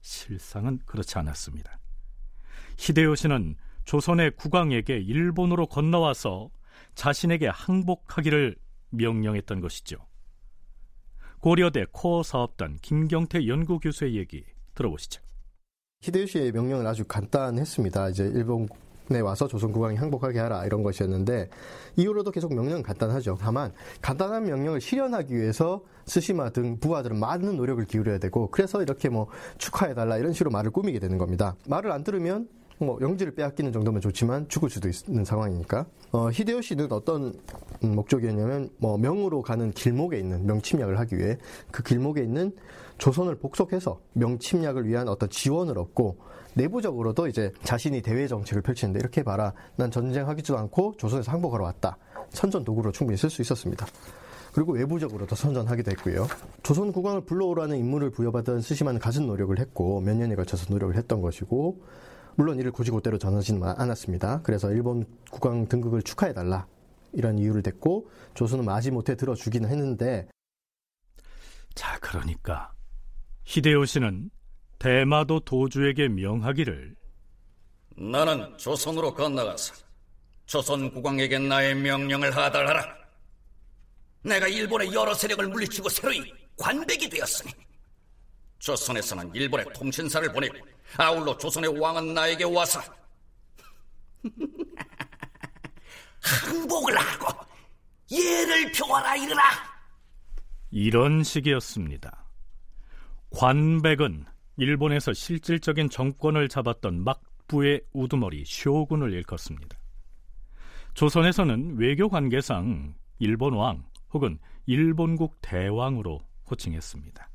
실상은 0.00 0.80
그렇지 0.84 1.18
않았습니다. 1.18 1.78
히데요시는 2.76 3.56
조선의 3.84 4.32
국왕에게 4.36 4.98
일본으로 4.98 5.66
건너와서 5.66 6.50
자신에게 6.94 7.48
항복하기를 7.48 8.56
명령했던 8.90 9.60
것이죠. 9.60 9.96
고려대 11.40 11.86
코어 11.92 12.22
사업단 12.22 12.76
김경태 12.82 13.46
연구교수의 13.46 14.16
얘기 14.16 14.44
들어보시죠. 14.74 15.22
히데요시의 16.02 16.52
명령은 16.52 16.86
아주 16.86 17.04
간단했습니다. 17.04 18.10
이제 18.10 18.24
일본 18.24 18.68
에 19.12 19.20
와서 19.20 19.48
조선 19.48 19.72
국왕이 19.72 19.96
항복하게 19.96 20.38
하라 20.38 20.64
이런 20.66 20.82
것이었는데 20.82 21.48
이후로도 21.96 22.30
계속 22.30 22.54
명령은 22.54 22.82
간단하죠. 22.82 23.38
다만 23.40 23.72
간단한 24.00 24.44
명령을 24.44 24.80
실현하기 24.80 25.34
위해서 25.34 25.82
스시마 26.06 26.50
등 26.50 26.78
부하들은 26.78 27.18
많은 27.18 27.56
노력을 27.56 27.84
기울여야 27.84 28.18
되고 28.18 28.48
그래서 28.50 28.82
이렇게 28.82 29.08
뭐 29.08 29.26
축하해달라 29.58 30.16
이런 30.18 30.32
식으로 30.32 30.50
말을 30.50 30.70
꾸미게 30.70 31.00
되는 31.00 31.18
겁니다. 31.18 31.56
말을 31.66 31.90
안 31.90 32.04
들으면 32.04 32.48
뭐 32.78 32.98
영지를 33.00 33.34
빼앗기는 33.34 33.72
정도면 33.72 34.00
좋지만 34.00 34.48
죽을 34.48 34.70
수도 34.70 34.88
있는 34.88 35.24
상황이니까 35.24 35.86
어, 36.12 36.30
히데요시는 36.30 36.90
어떤 36.92 37.34
목적이었냐면 37.80 38.70
뭐 38.78 38.96
명으로 38.96 39.42
가는 39.42 39.70
길목에 39.70 40.18
있는 40.18 40.46
명침략을 40.46 40.98
하기 41.00 41.18
위해 41.18 41.36
그 41.70 41.82
길목에 41.82 42.22
있는 42.22 42.52
조선을 42.98 43.36
복속해서 43.36 44.00
명침략을 44.14 44.86
위한 44.86 45.08
어떤 45.08 45.28
지원을 45.28 45.78
얻고 45.78 46.18
내부적으로도 46.54 47.28
이제 47.28 47.52
자신이 47.62 48.02
대외 48.02 48.26
정책을 48.26 48.62
펼치는데 48.62 48.98
이렇게 49.00 49.22
봐라 49.22 49.52
난 49.76 49.90
전쟁하기도 49.90 50.56
않고 50.56 50.94
조선에서 50.98 51.32
항복하러 51.32 51.64
왔다 51.64 51.96
선전 52.30 52.64
도구로 52.64 52.92
충분히 52.92 53.16
쓸 53.16 53.30
수 53.30 53.42
있었습니다. 53.42 53.86
그리고 54.52 54.72
외부적으로도 54.72 55.36
선전하기도 55.36 55.90
했고요. 55.92 56.26
조선 56.62 56.92
국왕을 56.92 57.22
불러오라는 57.22 57.76
임무를 57.78 58.10
부여받은 58.10 58.60
스시마는 58.60 59.00
갖은 59.00 59.26
노력을 59.26 59.56
했고 59.58 60.00
몇 60.00 60.16
년에 60.16 60.34
걸쳐서 60.34 60.66
노력을 60.70 60.96
했던 60.96 61.20
것이고 61.20 61.80
물론 62.36 62.58
이를 62.58 62.72
고지고대로 62.72 63.18
전하지는 63.18 63.62
않았습니다. 63.62 64.40
그래서 64.42 64.72
일본 64.72 65.04
국왕 65.30 65.66
등극을 65.68 66.02
축하해달라 66.02 66.66
이런 67.12 67.38
이유를 67.38 67.62
댔고 67.62 68.08
조선은 68.34 68.64
마지못해 68.64 69.16
들어주기는 69.16 69.68
했는데 69.68 70.28
자 71.74 71.98
그러니까 72.00 72.72
히데요시는 73.44 74.30
대마도 74.80 75.38
도주에게 75.40 76.08
명하기를 76.08 76.96
나는 77.98 78.56
조선으로 78.56 79.12
건너가서 79.14 79.74
조선 80.46 80.90
국왕에게 80.90 81.38
나의 81.38 81.74
명령을 81.76 82.34
하달하라. 82.34 82.96
내가 84.22 84.48
일본의 84.48 84.92
여러 84.94 85.12
세력을 85.12 85.46
물리치고 85.48 85.88
새로이 85.90 86.32
관백이 86.58 87.10
되었으니 87.10 87.52
조선에서는 88.58 89.34
일본의 89.34 89.66
통신사를 89.74 90.32
보내고 90.32 90.56
아울러 90.96 91.36
조선의 91.36 91.78
왕은 91.78 92.14
나에게 92.14 92.44
와서 92.44 92.80
항복을 96.22 96.98
하고 96.98 97.46
예를 98.10 98.72
표하라 98.72 99.16
이르라. 99.16 99.42
이런 100.70 101.22
식이었습니다. 101.22 102.24
관백은 103.30 104.24
일본에서 104.56 105.12
실질적인 105.12 105.90
정권을 105.90 106.48
잡았던 106.48 107.02
막부의 107.04 107.82
우두머리 107.92 108.44
쇼군을 108.44 109.12
일컫습니다. 109.12 109.78
조선에서는 110.94 111.76
외교 111.76 112.08
관계상 112.08 112.94
일본 113.18 113.54
왕 113.54 113.84
혹은 114.12 114.38
일본국 114.66 115.38
대왕으로 115.40 116.20
호칭했습니다. 116.50 117.30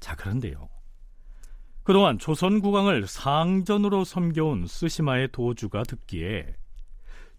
자, 0.00 0.14
그런데요. 0.16 0.68
그동안 1.82 2.18
조선 2.18 2.60
국왕을 2.60 3.06
상전으로 3.06 4.04
섬겨온 4.04 4.66
스시마의 4.66 5.28
도주가 5.32 5.82
듣기에 5.82 6.56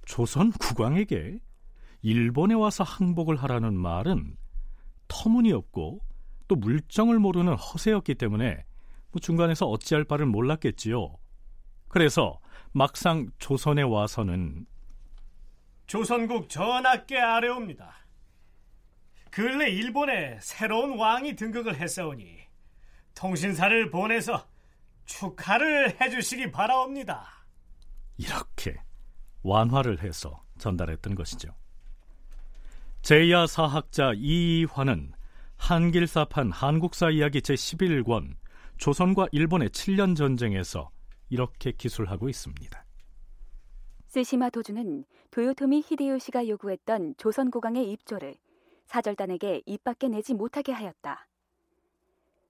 조선 0.06 0.51
국왕에게 0.51 1.39
일본에 2.03 2.53
와서 2.53 2.84
항복을 2.84 3.36
하라는 3.38 3.73
말은 3.73 4.38
터무니없고 5.08 5.99
또 6.47 6.56
물정을 6.56 7.17
모르는 7.17 7.56
허세였기 7.56 8.15
때문에 8.15 8.63
뭐 9.15 9.19
중간에서 9.21 9.65
어찌할 9.67 10.04
바를 10.04 10.25
몰랐겠지요. 10.25 11.15
그래서 11.88 12.41
막상 12.73 13.30
조선에 13.39 13.82
와서는 13.82 14.65
조선국 15.88 16.49
전하께 16.49 17.17
아뢰옵니다. 17.17 17.95
근래 19.32 19.69
일본에 19.69 20.38
새로운 20.41 20.97
왕이 20.97 21.38
등극을 21.38 21.78
했사오니 21.78 22.39
통신사를 23.13 23.89
보내서 23.89 24.45
축하를 25.06 26.01
해주시기 26.01 26.51
바라옵니다. 26.51 27.25
이렇게 28.17 28.75
완화를 29.43 30.04
해서 30.04 30.43
전달했던 30.58 31.15
것이죠. 31.15 31.56
제야 33.01 33.47
사학자 33.47 34.12
이이화는 34.13 35.13
한길사판 35.56 36.51
한국사 36.51 37.12
이야기 37.12 37.39
제11권 37.39 38.36
조선과 38.77 39.27
일본의 39.31 39.69
7년 39.69 40.15
전쟁에서 40.15 40.91
이렇게 41.29 41.71
기술하고 41.71 42.29
있습니다. 42.29 42.85
스시마 44.07 44.49
도주는 44.49 45.05
도요토미 45.31 45.83
히데요시가 45.85 46.47
요구했던 46.47 47.15
조선 47.17 47.51
국왕의 47.51 47.91
입조를 47.91 48.35
사절단에게 48.85 49.63
입 49.65 49.83
밖에 49.83 50.07
내지 50.07 50.33
못하게 50.33 50.71
하였다. 50.71 51.27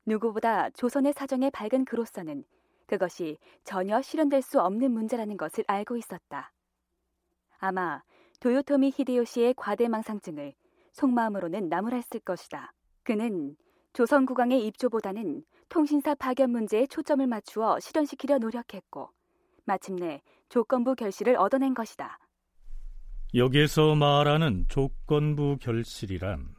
누구보다 0.05 0.69
조선의 0.71 1.13
사정에 1.13 1.49
밝은 1.49 1.85
그로서는 1.85 2.43
그것이 2.85 3.37
전혀 3.63 4.01
실현될 4.01 4.41
수 4.41 4.61
없는 4.61 4.91
문제라는 4.91 5.37
것을 5.37 5.63
알고 5.67 5.97
있었다. 5.97 6.51
아마 7.57 8.03
도요토미 8.41 8.93
히데요시의 8.95 9.55
과대망상증을 9.57 10.53
속마음으로는 10.91 11.69
나무랐을 11.69 12.19
것이다. 12.23 12.73
그는 13.03 13.55
조선 13.93 14.25
국왕의 14.25 14.65
입조보다는 14.67 15.43
통신사 15.69 16.15
파견 16.15 16.51
문제에 16.51 16.87
초점을 16.87 17.25
맞추어 17.27 17.79
실현시키려 17.79 18.37
노력했고 18.37 19.09
마침내 19.65 20.21
조건부 20.49 20.95
결실을 20.95 21.35
얻어낸 21.37 21.73
것이다. 21.73 22.19
여기에서 23.33 23.95
말하는 23.95 24.65
조건부 24.69 25.57
결실이란 25.59 26.55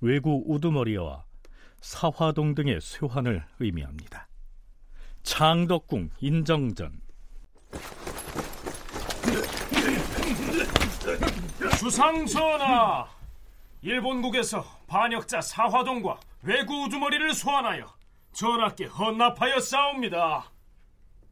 외구 0.00 0.42
우두머리와 0.46 1.24
사화동 1.80 2.54
등의 2.54 2.80
쇠환을 2.80 3.44
의미합니다. 3.58 4.28
창덕궁 5.22 6.10
인정전 6.20 7.00
주상전하 11.78 13.08
일본국에서 13.82 14.64
반역자 14.86 15.40
사화동과 15.40 16.18
외구 16.42 16.84
우두머리를 16.84 17.34
소환하여 17.34 17.95
전하께 18.36 18.84
헌납하여 18.84 19.60
싸웁니다. 19.60 20.52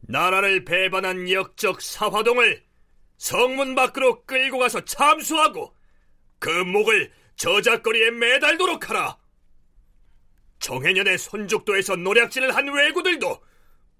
나라를 0.01 0.65
배반한 0.65 1.29
역적 1.29 1.79
사화동을 1.79 2.63
성문 3.17 3.75
밖으로 3.75 4.25
끌고 4.25 4.57
가서 4.57 4.83
참수하고 4.83 5.75
그 6.39 6.49
목을 6.49 7.13
저작거리에 7.35 8.09
매달도록 8.09 8.89
하라. 8.89 9.17
정해년의 10.59 11.19
손죽도에서 11.19 11.95
노략질을 11.95 12.55
한 12.55 12.73
왜구들도 12.73 13.39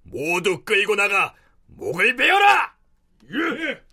모두 0.01 0.63
끌고 0.63 0.95
나가 0.95 1.35
목을 1.67 2.15
베어라! 2.15 2.75
예! 3.25 3.83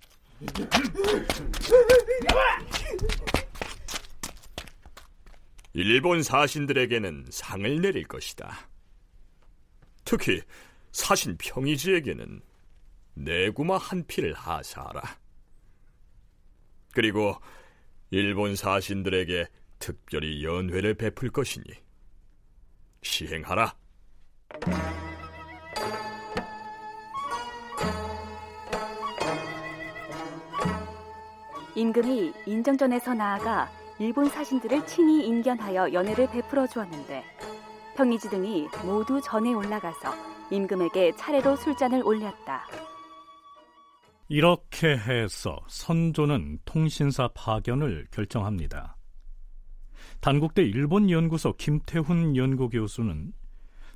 일본 5.75 6.23
사신들에게는 6.23 7.27
상을 7.31 7.81
내릴 7.83 8.05
것이다. 8.09 8.72
특히 10.05 10.43
사신 10.93 11.37
평이지에게는 11.39 12.43
내구마 13.15 13.77
한 13.77 14.05
피를 14.07 14.35
하사하라. 14.35 15.03
그리고 16.93 17.35
일본 18.11 18.57
사신들에게 18.57 19.47
특별히 19.79 20.45
연회를 20.45 20.95
베풀 20.95 21.31
것이니 21.31 21.65
시행하라. 23.03 23.75
임금이 31.75 32.33
인정전에서 32.47 33.15
나아가 33.15 33.71
일본 33.99 34.29
사신들을 34.29 34.87
친히 34.87 35.27
인견하여 35.27 35.93
연회를 35.93 36.29
베풀어 36.31 36.67
주었는데 36.67 37.25
평이지 37.97 38.31
등이 38.31 38.69
모두 38.85 39.21
전에 39.23 39.53
올라가서 39.53 40.13
임금에게 40.51 41.15
차례로 41.17 41.57
술잔을 41.57 42.03
올렸다. 42.05 42.67
이렇게 44.29 44.97
해서 44.97 45.59
선조는 45.69 46.61
통신사 46.65 47.29
파견을 47.29 48.07
결정합니다. 48.11 48.97
단국대 50.21 50.63
일본 50.63 51.11
연구소 51.11 51.55
김태훈 51.57 52.37
연구 52.37 52.69
교수는 52.69 53.33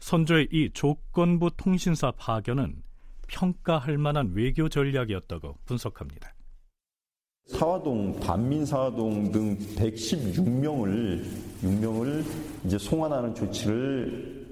선조의 0.01 0.49
이 0.53 0.71
조건부 0.73 1.51
통신사 1.57 2.11
파견은 2.11 2.83
평가할 3.29 3.97
만한 3.99 4.33
외교 4.35 4.69
전략이었다고 4.69 5.59
분석합니다. 5.65 6.36
사화동, 7.47 8.19
반민사화동 8.19 9.31
등 9.31 9.57
116명을 9.77 11.23
6명을 11.63 12.25
이제 12.65 12.77
송환하는 12.77 13.35
조치를 13.35 14.47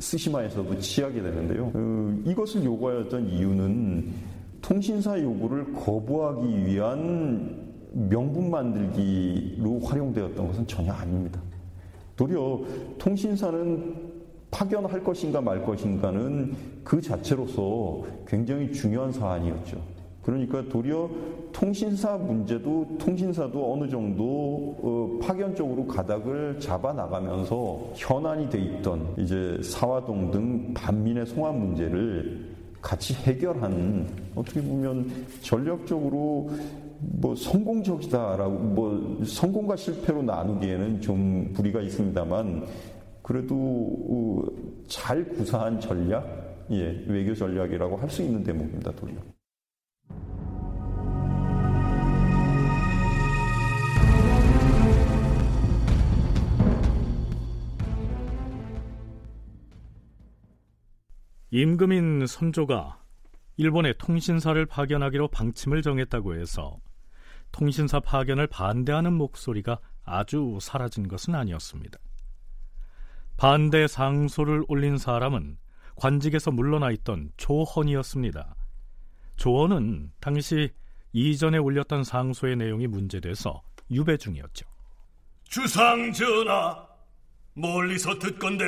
스시마에서도 0.00 0.78
취하게 0.80 1.22
되는데요. 1.22 1.70
어, 1.72 2.22
이것을 2.24 2.64
요구하였던 2.64 3.28
이유는 3.28 4.12
통신사 4.60 5.18
요구를 5.20 5.72
거부하기 5.74 6.66
위한 6.66 7.70
명분 7.92 8.50
만들기로 8.50 9.80
활용되었던 9.80 10.46
것은 10.46 10.66
전혀 10.66 10.92
아닙니다. 10.92 11.40
도리어 12.16 12.64
통신사는 12.98 14.10
파견할 14.50 15.04
것인가 15.04 15.40
말 15.40 15.64
것인가는 15.64 16.54
그 16.82 17.00
자체로서 17.00 18.04
굉장히 18.26 18.72
중요한 18.72 19.12
사안이었죠. 19.12 19.99
그러니까 20.22 20.62
도리어 20.68 21.08
통신사 21.52 22.16
문제도 22.16 22.86
통신사도 22.98 23.72
어느 23.72 23.88
정도 23.88 24.76
어, 24.82 25.18
파견적으로 25.22 25.86
가닥을 25.86 26.60
잡아 26.60 26.92
나가면서 26.92 27.92
현안이 27.96 28.50
돼 28.50 28.58
있던 28.60 29.14
이제 29.18 29.58
사화동 29.62 30.30
등 30.30 30.74
반민의 30.74 31.26
송환 31.26 31.58
문제를 31.58 32.50
같이 32.82 33.14
해결하는 33.14 34.06
어떻게 34.34 34.62
보면 34.62 35.10
전략적으로 35.42 36.50
뭐 37.00 37.34
성공적이다라고 37.34 38.50
뭐 38.50 39.20
성공과 39.24 39.76
실패로 39.76 40.22
나누기에는 40.22 41.00
좀 41.00 41.52
무리가 41.54 41.80
있습니다만 41.80 42.66
그래도 43.22 43.54
어, 43.54 44.42
잘 44.86 45.24
구사한 45.24 45.80
전략, 45.80 46.66
예, 46.70 47.04
외교 47.06 47.34
전략이라고 47.34 47.96
할 47.96 48.08
수 48.10 48.22
있는 48.22 48.42
대목입니다, 48.42 48.92
도리어. 48.92 49.39
임금인 61.52 62.26
선조가 62.26 63.00
일본의 63.56 63.94
통신사를 63.98 64.64
파견하기로 64.66 65.28
방침을 65.28 65.82
정했다고 65.82 66.36
해서 66.36 66.78
통신사 67.50 67.98
파견을 67.98 68.46
반대하는 68.46 69.12
목소리가 69.12 69.80
아주 70.04 70.58
사라진 70.60 71.08
것은 71.08 71.34
아니었습니다. 71.34 71.98
반대 73.36 73.86
상소를 73.88 74.64
올린 74.68 74.96
사람은 74.96 75.58
관직에서 75.96 76.52
물러나 76.52 76.90
있던 76.92 77.32
조헌이었습니다. 77.36 78.54
조헌은 79.36 80.12
당시 80.20 80.70
이전에 81.12 81.58
올렸던 81.58 82.04
상소의 82.04 82.56
내용이 82.56 82.86
문제돼서 82.86 83.62
유배 83.90 84.16
중이었죠. 84.16 84.66
주상 85.44 86.12
전하, 86.12 86.86
멀리서 87.54 88.18
듣건대 88.18 88.64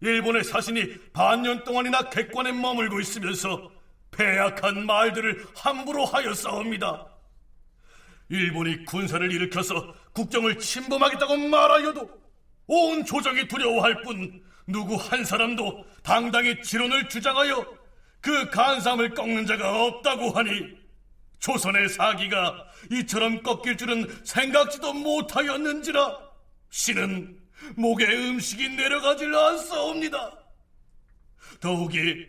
일본의 0.00 0.44
사신이 0.44 1.12
반년 1.12 1.64
동안이나 1.64 2.08
객관에 2.10 2.52
머물고 2.52 3.00
있으면서 3.00 3.70
배약한 4.10 4.86
말들을 4.86 5.46
함부로 5.56 6.04
하였사옵니다. 6.04 7.06
일본이 8.30 8.84
군사를 8.84 9.30
일으켜서 9.32 9.94
국정을 10.12 10.58
침범하겠다고 10.58 11.36
말하여도 11.36 12.10
온 12.66 13.04
조정이 13.04 13.48
두려워할 13.48 14.02
뿐 14.02 14.42
누구 14.66 14.96
한 14.96 15.24
사람도 15.24 15.84
당당히 16.02 16.60
지론을 16.62 17.08
주장하여 17.08 17.78
그 18.20 18.50
간삼을 18.50 19.14
꺾는 19.14 19.46
자가 19.46 19.84
없다고 19.86 20.30
하니 20.30 20.76
조선의 21.38 21.88
사기가 21.88 22.66
이처럼 22.92 23.42
꺾일 23.42 23.76
줄은 23.76 24.06
생각지도 24.24 24.92
못하였는지라 24.92 26.18
신은 26.70 27.37
목에 27.76 28.04
음식이 28.04 28.68
내려가질 28.70 29.34
않사옵니다. 29.34 30.38
더욱이 31.60 32.26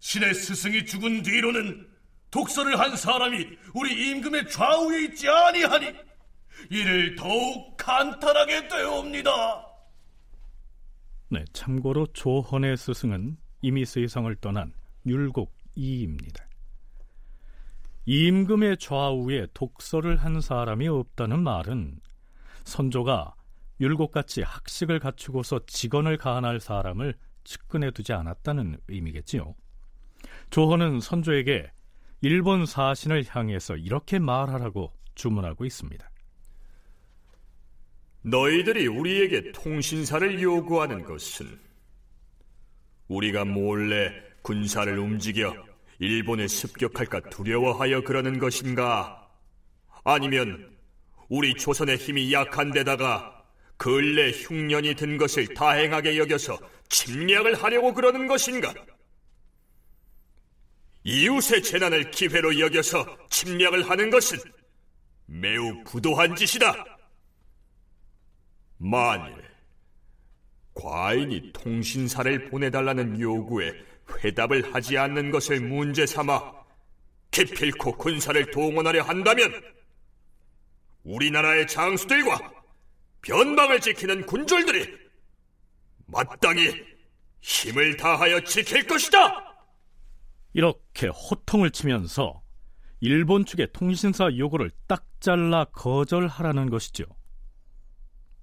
신의 0.00 0.34
스승이 0.34 0.86
죽은 0.86 1.22
뒤로는 1.22 1.88
독서를 2.30 2.78
한 2.78 2.96
사람이 2.96 3.46
우리 3.74 4.10
임금의 4.10 4.48
좌우에 4.50 5.04
있지 5.04 5.28
아니하니 5.28 5.92
이를 6.70 7.14
더욱 7.16 7.76
간탄하게 7.76 8.68
되옵니다. 8.68 9.66
네, 11.30 11.44
참고로 11.52 12.06
조헌의 12.12 12.76
스승은 12.76 13.36
이미 13.62 13.84
세상을 13.84 14.34
떠난 14.36 14.72
율곡 15.06 15.54
이입니다. 15.74 16.46
임금의 18.06 18.78
좌우에 18.78 19.46
독서를 19.52 20.16
한 20.16 20.40
사람이 20.40 20.88
없다는 20.88 21.42
말은 21.42 22.00
선조가 22.64 23.34
율곡같이 23.80 24.42
학식을 24.42 24.98
갖추고서 24.98 25.60
직언을 25.66 26.16
가한할 26.16 26.60
사람을 26.60 27.14
측근해 27.44 27.92
두지 27.92 28.12
않았다는 28.12 28.78
의미겠지요. 28.88 29.54
조헌은 30.50 31.00
선조에게 31.00 31.70
일본 32.20 32.66
사신을 32.66 33.24
향해서 33.28 33.76
이렇게 33.76 34.18
말하라고 34.18 34.92
주문하고 35.14 35.64
있습니다. 35.64 36.10
너희들이 38.22 38.88
우리에게 38.88 39.52
통신사를 39.52 40.42
요구하는 40.42 41.04
것은 41.04 41.58
우리가 43.06 43.44
몰래 43.44 44.12
군사를 44.42 44.98
움직여 44.98 45.54
일본에 46.00 46.46
습격할까 46.46 47.20
두려워하여 47.30 48.02
그러는 48.02 48.38
것인가? 48.38 49.28
아니면 50.04 50.76
우리 51.28 51.54
조선의 51.54 51.96
힘이 51.96 52.32
약한 52.32 52.70
데다가 52.70 53.37
근래 53.78 54.32
흉년이 54.32 54.94
든 54.96 55.16
것을 55.16 55.54
다행하게 55.54 56.18
여겨서 56.18 56.58
침략을 56.88 57.62
하려고 57.62 57.94
그러는 57.94 58.26
것인가? 58.26 58.74
이웃의 61.04 61.62
재난을 61.62 62.10
기회로 62.10 62.58
여겨서 62.58 63.06
침략을 63.30 63.88
하는 63.88 64.10
것은 64.10 64.38
매우 65.26 65.84
부도한 65.84 66.34
짓이다. 66.34 66.84
만일 68.78 69.34
과인이 70.74 71.52
통신사를 71.52 72.50
보내달라는 72.50 73.20
요구에 73.20 73.72
회답을 74.24 74.74
하지 74.74 74.98
않는 74.98 75.30
것을 75.30 75.60
문제 75.60 76.04
삼아 76.04 76.52
기필코 77.30 77.96
군사를 77.96 78.50
동원하려 78.50 79.02
한다면 79.02 79.62
우리나라의 81.04 81.66
장수들과 81.68 82.57
변방을 83.22 83.80
지키는 83.80 84.26
군졸들이 84.26 84.96
마땅히 86.06 86.74
힘을 87.40 87.96
다하여 87.96 88.40
지킬 88.40 88.86
것이다. 88.86 89.48
이렇게 90.54 91.08
호통을 91.08 91.70
치면서 91.70 92.42
일본 93.00 93.44
측의 93.44 93.68
통신사 93.72 94.28
요구를 94.36 94.70
딱 94.86 95.04
잘라 95.20 95.64
거절하라는 95.66 96.70
것이죠. 96.70 97.04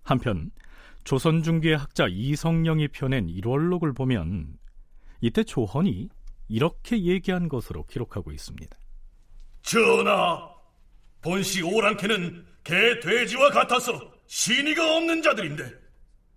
한편 0.03 0.51
조선 1.03 1.43
중기의 1.43 1.77
학자 1.77 2.07
이성령이 2.09 2.87
펴낸 2.89 3.27
1월록을 3.27 3.95
보면 3.95 4.57
이때 5.21 5.43
조헌이 5.43 6.09
이렇게 6.47 7.03
얘기한 7.03 7.49
것으로 7.49 7.85
기록하고 7.85 8.31
있습니다. 8.31 8.77
전하, 9.61 10.49
본시 11.21 11.63
오랑캐는 11.63 12.45
개 12.63 12.99
돼지와 12.99 13.49
같아서 13.49 14.14
신의가 14.27 14.97
없는 14.97 15.21
자들인데 15.21 15.71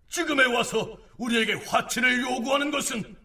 지금에 0.08 0.44
와서 0.44 0.98
우리에게 1.16 1.54
화친을 1.54 2.22
요구하는 2.22 2.70
것은 2.70 3.16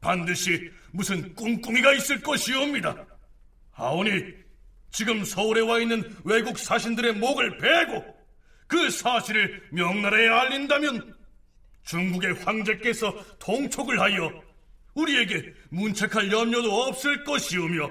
반드시 0.00 0.70
무슨 0.92 1.34
꿍꿍이가 1.34 1.92
있을 1.94 2.20
것이옵니다. 2.20 3.06
하오니 3.72 4.40
지금 4.90 5.24
서울에 5.24 5.60
와 5.60 5.78
있는 5.78 6.16
외국 6.24 6.58
사신들의 6.58 7.14
목을 7.14 7.58
베고 7.58 8.04
그 8.66 8.90
사실을 8.90 9.62
명나라에 9.72 10.28
알린다면 10.28 11.14
중국의 11.84 12.34
황제께서 12.34 13.38
통촉을 13.38 14.00
하여 14.00 14.30
우리에게 14.94 15.52
문책할 15.70 16.30
염려도 16.30 16.82
없을 16.82 17.24
것이오며 17.24 17.90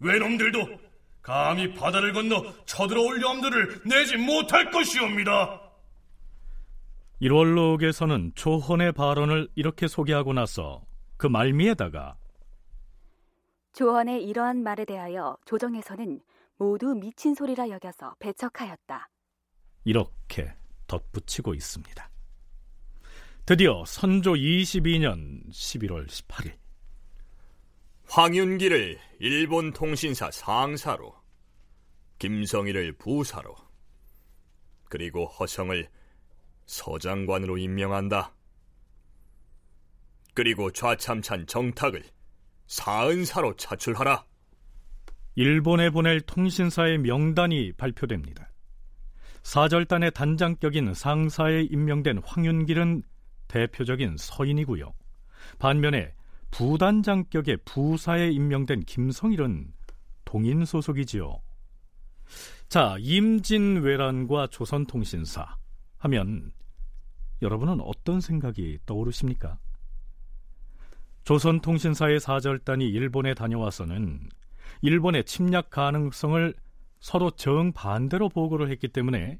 외놈들도 0.00 0.85
감히 1.26 1.74
바다를 1.74 2.12
건너 2.12 2.40
쳐들어올 2.66 3.20
염두를 3.20 3.82
내지 3.84 4.16
못할 4.16 4.70
것이옵니다. 4.70 5.60
1월록에서는 7.20 8.36
조헌의 8.36 8.92
발언을 8.92 9.48
이렇게 9.56 9.88
소개하고 9.88 10.34
나서 10.34 10.84
그 11.16 11.26
말미에다가 11.26 12.16
조언의 13.72 14.22
이러한 14.22 14.62
말에 14.62 14.84
대하여 14.84 15.36
조정에서는 15.46 16.20
모두 16.58 16.94
미친 16.94 17.34
소리라 17.34 17.70
여겨서 17.70 18.14
배척하였다. 18.20 19.08
이렇게 19.84 20.54
덧붙이고 20.86 21.54
있습니다. 21.54 22.08
드디어 23.46 23.84
선조 23.84 24.34
22년 24.34 25.50
11월 25.50 26.06
18일 26.06 26.65
황윤기를 28.08 28.98
일본 29.18 29.72
통신사 29.72 30.30
상사로 30.30 31.14
김성희를 32.18 32.92
부사로 32.92 33.54
그리고 34.88 35.26
허성을 35.26 35.88
서장관으로 36.66 37.58
임명한다. 37.58 38.32
그리고 40.34 40.70
좌참찬 40.70 41.46
정탁을 41.46 42.04
사은사로 42.66 43.56
차출하라. 43.56 44.24
일본에 45.34 45.90
보낼 45.90 46.20
통신사의 46.20 46.98
명단이 46.98 47.72
발표됩니다. 47.72 48.50
사절단의 49.42 50.12
단장격인 50.12 50.94
상사에 50.94 51.62
임명된 51.62 52.18
황윤길은 52.24 53.02
대표적인 53.48 54.16
서인이고요. 54.16 54.92
반면에 55.58 56.15
부단장격의 56.56 57.58
부사에 57.66 58.30
임명된 58.30 58.84
김성일은 58.84 59.74
동인 60.24 60.64
소속이지요. 60.64 61.42
자, 62.70 62.96
임진왜란과 62.98 64.46
조선통신사 64.46 65.58
하면 65.98 66.52
여러분은 67.42 67.82
어떤 67.82 68.22
생각이 68.22 68.78
떠오르십니까? 68.86 69.58
조선통신사의 71.24 72.20
사절단이 72.20 72.88
일본에 72.88 73.34
다녀와서는 73.34 74.30
일본의 74.80 75.24
침략 75.24 75.68
가능성을 75.68 76.54
서로 77.00 77.32
정반대로 77.32 78.30
보고를 78.30 78.70
했기 78.70 78.88
때문에 78.88 79.38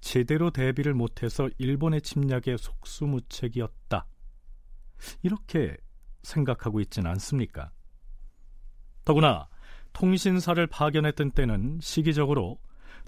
제대로 0.00 0.50
대비를 0.50 0.94
못해서 0.94 1.50
일본의 1.58 2.00
침략에 2.00 2.56
속수무책이었다. 2.56 4.06
이렇게 5.22 5.76
생각하고 6.24 6.80
있지는 6.80 7.10
않습니까? 7.12 7.70
더구나 9.04 9.48
통신사를 9.92 10.66
파견했던 10.66 11.30
때는 11.30 11.78
시기적으로 11.80 12.58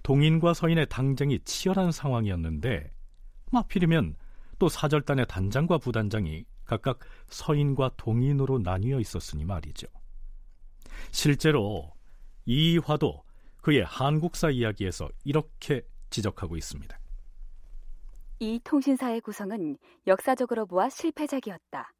동인과 0.03 0.55
서인의 0.55 0.87
당쟁이 0.89 1.41
치열한 1.41 1.91
상황이었는데 1.91 2.93
하필이면 3.51 4.15
또 4.59 4.69
사절단의 4.69 5.27
단장과 5.27 5.79
부단장이 5.79 6.45
각각 6.65 7.01
서인과 7.29 7.93
동인으로 7.97 8.59
나뉘어 8.59 9.01
있었으니 9.01 9.45
말이죠. 9.45 9.87
실제로 11.11 11.93
이화도 12.45 13.25
그의 13.63 13.85
한국사 13.85 14.51
이야기에서 14.51 15.09
이렇게 15.25 15.83
지적하고 16.11 16.57
있습니다. 16.57 16.99
이 18.39 18.61
통신사의 18.63 19.23
구성은 19.23 19.79
역사적으로 20.07 20.67
보아 20.67 20.89
실패작이었다. 20.89 21.91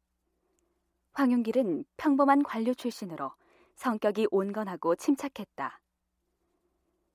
황윤길은 1.17 1.83
평범한 1.97 2.43
관료 2.43 2.75
출신으로 2.75 3.31
성격이 3.73 4.27
온건하고 4.29 4.95
침착했다. 4.95 5.81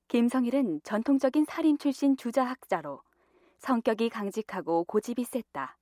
김성일은 0.09 0.81
전통적인 0.83 1.45
살인 1.45 1.77
출신 1.77 2.17
주자학자로 2.17 3.01
성격이 3.59 4.09
강직하고 4.09 4.83
고집이 4.83 5.23
셌다. 5.23 5.77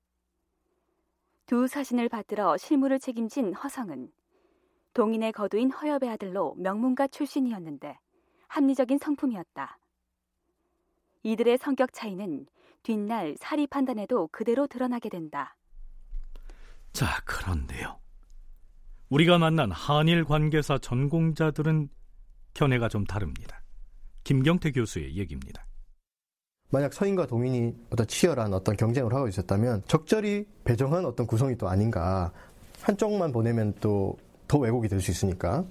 두 1.48 1.66
사신을 1.66 2.10
받들어 2.10 2.58
실무를 2.58 3.00
책임진 3.00 3.56
허성은 3.56 4.12
동인의 4.94 5.32
거두인 5.32 5.72
허엽의 5.72 6.08
아들로 6.12 6.54
명문가 6.60 7.08
출신이었는데 7.08 7.98
합리적인 8.50 9.00
성품이었다. 9.00 9.80
이들의 11.24 11.58
성격 11.58 11.92
차이는 11.92 12.46
뒷날 12.84 13.36
사리 13.40 13.66
판단에도 13.66 14.30
그대로 14.32 14.68
드러나게 14.68 15.10
된다. 15.10 15.56
자, 16.94 17.20
그런데요. 17.26 18.01
우리가 19.12 19.38
만난 19.38 19.72
한일 19.72 20.24
관계사 20.24 20.78
전공자들은 20.78 21.90
견해가 22.54 22.90
좀 22.90 23.06
다릅니다. 23.06 23.62
김경태 24.24 24.72
교수의 24.72 25.18
얘기입니다. 25.18 25.66
만약 26.72 26.94
서인과 26.94 27.28
동인이 27.28 27.76
어떤 27.92 28.08
치열한 28.08 28.54
어떤 28.54 28.76
경쟁을 28.78 29.14
하고 29.14 29.28
있었다면 29.28 29.84
적절히 29.88 30.46
배정한 30.64 31.06
어떤 31.06 31.28
구성이 31.28 31.58
또 31.58 31.68
아닌가. 31.68 32.32
한쪽만 32.82 33.32
보내면 33.32 33.74
또 33.82 34.18
더 34.52 34.58
왜곡이 34.58 34.90
될 34.90 35.00
수 35.00 35.12
있으니까. 35.12 35.64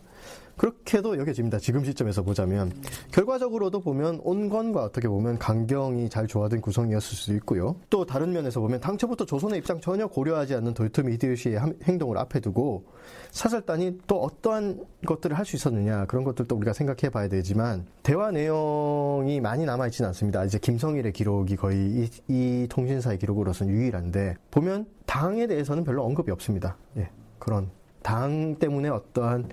그렇게도 0.60 1.16
여겨집니다. 1.16 1.58
지금 1.58 1.86
시점에서 1.86 2.22
보자면 2.22 2.70
결과적으로도 3.12 3.80
보면 3.80 4.20
온건과 4.22 4.82
어떻게 4.82 5.08
보면 5.08 5.38
강경이 5.38 6.10
잘 6.10 6.26
조화된 6.26 6.60
구성이었을 6.60 7.16
수도 7.16 7.32
있고요. 7.36 7.76
또 7.88 8.04
다른 8.04 8.30
면에서 8.34 8.60
보면 8.60 8.78
당초부터 8.80 9.24
조선의 9.24 9.60
입장 9.60 9.80
전혀 9.80 10.06
고려하지 10.06 10.54
않는 10.56 10.74
도요토미 10.74 11.14
히데요시의 11.14 11.58
행동을 11.84 12.18
앞에 12.18 12.40
두고 12.40 12.84
사설단이 13.30 14.00
또 14.06 14.22
어떠한 14.22 14.84
것들을 15.06 15.38
할 15.38 15.46
수 15.46 15.56
있었느냐 15.56 16.04
그런 16.04 16.22
것들도 16.24 16.54
우리가 16.54 16.74
생각해 16.74 17.10
봐야 17.10 17.26
되지만 17.28 17.86
대화 18.02 18.30
내용이 18.30 19.40
많이 19.40 19.64
남아 19.64 19.86
있지는 19.86 20.08
않습니다. 20.08 20.44
이제 20.44 20.58
김성일의 20.58 21.12
기록이 21.14 21.56
거의 21.56 21.78
이, 21.78 22.08
이 22.28 22.66
통신사의 22.68 23.18
기록으로서는 23.18 23.72
유일한데 23.72 24.36
보면 24.50 24.86
당에 25.06 25.46
대해서는 25.46 25.84
별로 25.84 26.04
언급이 26.04 26.30
없습니다. 26.30 26.76
예, 26.98 27.08
그런 27.38 27.70
당 28.02 28.56
때문에 28.56 28.90
어떠한 28.90 29.48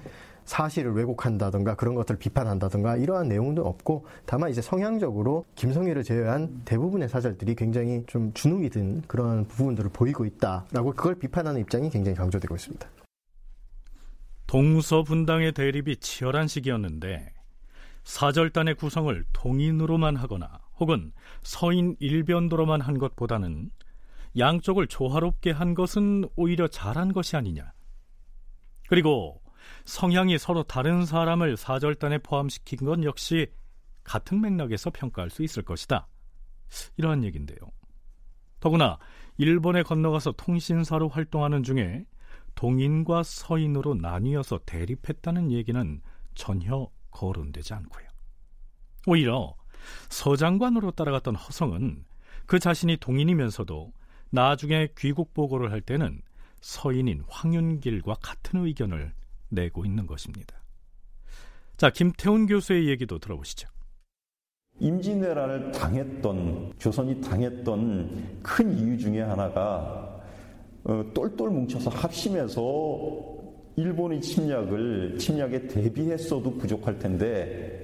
사실을 0.48 0.94
왜곡한다든가 0.94 1.76
그런 1.76 1.94
것들을 1.94 2.18
비판한다든가 2.18 2.96
이러한 2.96 3.28
내용도 3.28 3.66
없고 3.66 4.08
다만 4.26 4.50
이제 4.50 4.62
성향적으로 4.62 5.46
김성애를 5.56 6.04
제외한 6.04 6.62
대부분의 6.64 7.10
사절들이 7.10 7.56
굉장히 7.56 8.04
좀 8.08 8.34
주눅이 8.34 8.70
든 8.70 9.02
그런 9.08 9.46
부분들을 9.46 9.92
보이고 9.92 10.26
있다라고 10.26 10.94
그걸 10.94 11.16
비판하는 11.16 11.62
입장이 11.62 11.90
굉장히 11.90 12.16
강조되고 12.16 12.56
있습니다. 12.56 12.90
동서 14.48 15.04
분당의 15.04 15.52
대립이 15.52 15.98
치열한 15.98 16.48
시기였는데 16.48 17.34
사절단의 18.06 18.76
구성을 18.76 19.26
동인으로만 19.34 20.16
하거나 20.16 20.62
혹은 20.80 21.12
서인 21.44 21.98
일변도로만 22.00 22.80
한 22.80 22.98
것보다는 22.98 23.70
양쪽을 24.38 24.88
조화롭게 24.88 25.52
한 25.52 25.74
것은 25.74 26.24
오히려 26.38 26.70
잘한 26.70 27.12
것이 27.12 27.36
아니냐. 27.36 27.74
그리고 28.88 29.42
성향이 29.88 30.38
서로 30.38 30.64
다른 30.64 31.06
사람을 31.06 31.56
사절단에 31.56 32.18
포함시킨 32.18 32.80
건 32.86 33.06
역시 33.06 33.48
같은 34.04 34.42
맥락에서 34.42 34.90
평가할 34.90 35.30
수 35.30 35.44
있을 35.44 35.64
것이다. 35.64 36.08
이러한 36.98 37.24
얘기인데요. 37.24 37.58
더구나 38.60 39.00
일본에 39.38 39.84
건너가서 39.84 40.34
통신사로 40.34 41.08
활동하는 41.08 41.64
중에 41.64 42.06
동인과 42.56 43.24
서인으로 43.24 43.96
나뉘어서 43.96 44.60
대립했다는 44.66 45.54
얘기는 45.54 46.02
전혀 46.36 46.90
거론되지 47.12 47.74
않고요. 47.74 48.08
오히려 49.06 49.56
서장관으로 50.10 50.92
따라갔던 50.92 51.36
허성은 51.36 52.04
그 52.46 52.60
자신이 52.60 52.98
동인이면서도 52.98 53.94
나중에 54.32 54.90
귀국 54.98 55.34
보고를 55.34 55.72
할 55.72 55.80
때는 55.80 56.22
서인인 56.60 57.24
황윤길과 57.30 58.16
같은 58.16 58.66
의견을 58.66 59.14
내고 59.50 59.86
있는 59.86 60.06
것입니다. 60.08 60.56
자, 61.78 61.90
김태훈 61.90 62.48
교수의 62.48 62.88
얘기도 62.88 63.20
들어보시죠. 63.20 63.70
임진왜란을 64.80 65.72
당했던 65.72 66.74
조선이 66.78 67.20
당했던 67.22 68.40
큰 68.44 68.78
이유 68.78 68.98
중에 68.98 69.22
하나가 69.22 70.22
어, 70.84 71.04
똘똘 71.14 71.50
뭉쳐서 71.50 71.90
합심해서 71.90 73.38
일본의 73.76 74.22
침략을 74.22 75.18
침략에 75.20 75.68
대비했어도 75.68 76.58
부족할 76.58 76.98
텐데 76.98 77.77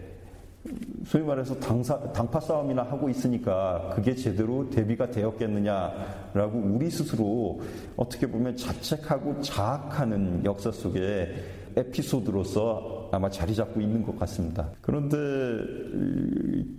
소위 1.06 1.24
말해서 1.24 1.60
당사, 1.60 2.00
당파 2.14 2.40
싸움이나 2.40 2.84
하고 2.84 3.10
있으니까 3.10 3.92
그게 3.94 4.16
제대로 4.16 4.70
대비가 4.70 5.10
되었겠느냐라고 5.12 6.60
우리 6.60 6.90
스스로 6.90 7.60
어떻게 7.98 8.26
보면 8.28 8.56
자책하고 8.56 9.42
자학하는 9.42 10.46
역사 10.46 10.72
속에 10.72 11.36
에피소드로서 11.76 13.10
아마 13.12 13.30
자리 13.30 13.54
잡고 13.56 13.82
있는 13.82 14.04
것 14.04 14.18
같습니다. 14.20 14.70
그런데 14.82 15.18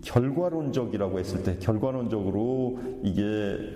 결과론적이라고 0.02 1.18
했을 1.18 1.42
때 1.42 1.56
결과론적으로 1.58 2.78
이게 3.02 3.22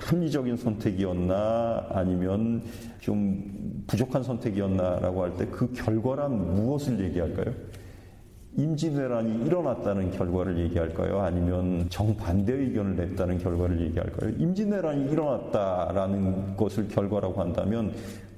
합리적인 0.01 0.57
선택이었나 0.57 1.87
아니면 1.91 2.63
좀 3.01 3.85
부족한 3.87 4.23
선택이었나라고 4.23 5.23
할 5.25 5.37
때 5.37 5.47
그 5.51 5.73
결과란 5.73 6.55
무엇을 6.55 7.05
얘기할까요? 7.05 7.53
임진왜란이 8.57 9.47
일어났다는 9.47 10.11
결과를 10.11 10.59
얘기할까요? 10.59 11.21
아니면 11.21 11.89
정반대 11.91 12.53
의견을 12.53 12.97
냈다는 12.97 13.39
결과를 13.39 13.81
얘기할까요? 13.83 14.31
임진왜란이 14.31 15.13
일어났다라는 15.13 16.57
것을 16.57 16.89
결과라고 16.89 17.41
한다면 17.41 17.95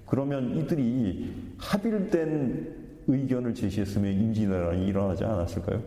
그러면 0.07 0.57
이들이 0.57 1.55
합일된 1.59 3.05
의견을 3.07 3.55
제시했으면 3.55 4.13
임진왜란이 4.13 4.87
일어나지 4.87 5.25
않았을까요? 5.25 5.83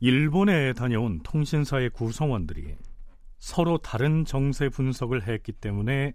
일본에 0.00 0.72
다녀온 0.72 1.20
통신사의 1.22 1.90
구성원들이 1.90 2.74
서로 3.38 3.78
다른 3.78 4.24
정세 4.24 4.68
분석을 4.68 5.28
했기 5.28 5.52
때문에 5.52 6.14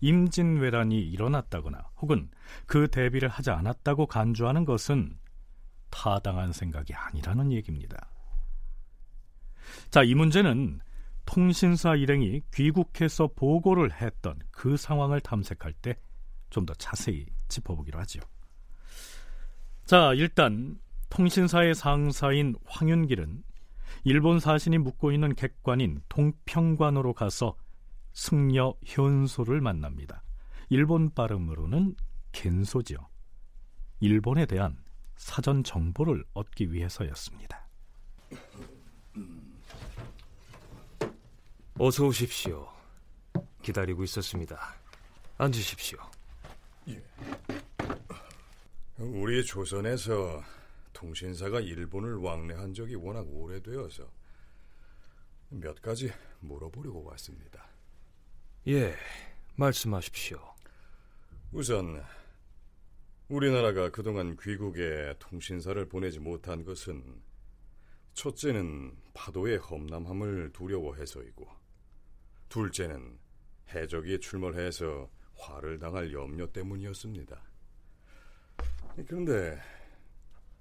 임진왜란이 0.00 1.00
일어났다거나 1.00 1.78
혹은 2.02 2.28
그 2.66 2.88
대비를 2.88 3.28
하지 3.28 3.50
않았다고 3.50 4.06
간주하는 4.06 4.66
것은 4.66 5.16
타당한 5.94 6.52
생각이 6.52 6.92
아니라는 6.92 7.52
얘기입니다. 7.52 8.10
자, 9.90 10.02
이 10.02 10.14
문제는 10.14 10.80
통신사 11.24 11.94
일행이 11.94 12.42
귀국해서 12.52 13.28
보고를 13.28 13.92
했던 14.02 14.38
그 14.50 14.76
상황을 14.76 15.20
탐색할 15.20 15.72
때 15.74 15.96
좀 16.54 16.66
더 16.66 16.72
자세히 16.74 17.26
짚어보기로 17.48 17.98
하죠. 18.00 18.20
자, 19.84 20.14
일단 20.14 20.78
통신사의 21.10 21.74
상사인 21.74 22.54
황윤길은 22.64 23.42
일본 24.04 24.38
사신이 24.38 24.78
묵고 24.78 25.10
있는 25.10 25.34
객관인 25.34 26.00
동평관으로 26.08 27.12
가서 27.12 27.56
승려 28.12 28.72
현소를 28.84 29.60
만납니다. 29.60 30.22
일본 30.68 31.12
발음으로는 31.12 31.96
겐소죠. 32.30 32.98
일본에 33.98 34.46
대한 34.46 34.78
사전 35.16 35.64
정보를 35.64 36.24
얻기 36.34 36.72
위해서였습니다. 36.72 37.66
어서 41.78 42.04
오십시오. 42.06 42.68
기다리고 43.62 44.04
있었습니다. 44.04 44.74
앉으십시오. 45.38 45.98
예. 46.88 47.02
우리 48.98 49.44
조선에서 49.44 50.42
통신사가 50.92 51.60
일본을 51.60 52.16
왕래한 52.16 52.74
적이 52.74 52.94
워낙 52.94 53.26
오래되어서 53.28 54.08
몇 55.50 55.80
가지 55.82 56.12
물어보려고 56.40 57.04
왔습니다. 57.04 57.66
예, 58.68 58.94
말씀하십시오. 59.56 60.38
우선 61.52 62.04
우리나라가 63.28 63.90
그동안 63.90 64.36
귀국에 64.36 65.14
통신사를 65.18 65.82
보내지 65.88 66.20
못한 66.20 66.62
것은 66.62 67.22
첫째는 68.12 68.94
파도의 69.14 69.56
험남함을 69.58 70.52
두려워해서이고 70.52 71.48
둘째는 72.50 73.18
해적이 73.74 74.20
출몰해서 74.20 75.10
화를 75.36 75.78
당할 75.78 76.12
염려 76.12 76.52
때문이었습니다. 76.52 77.42
그런데 79.06 79.58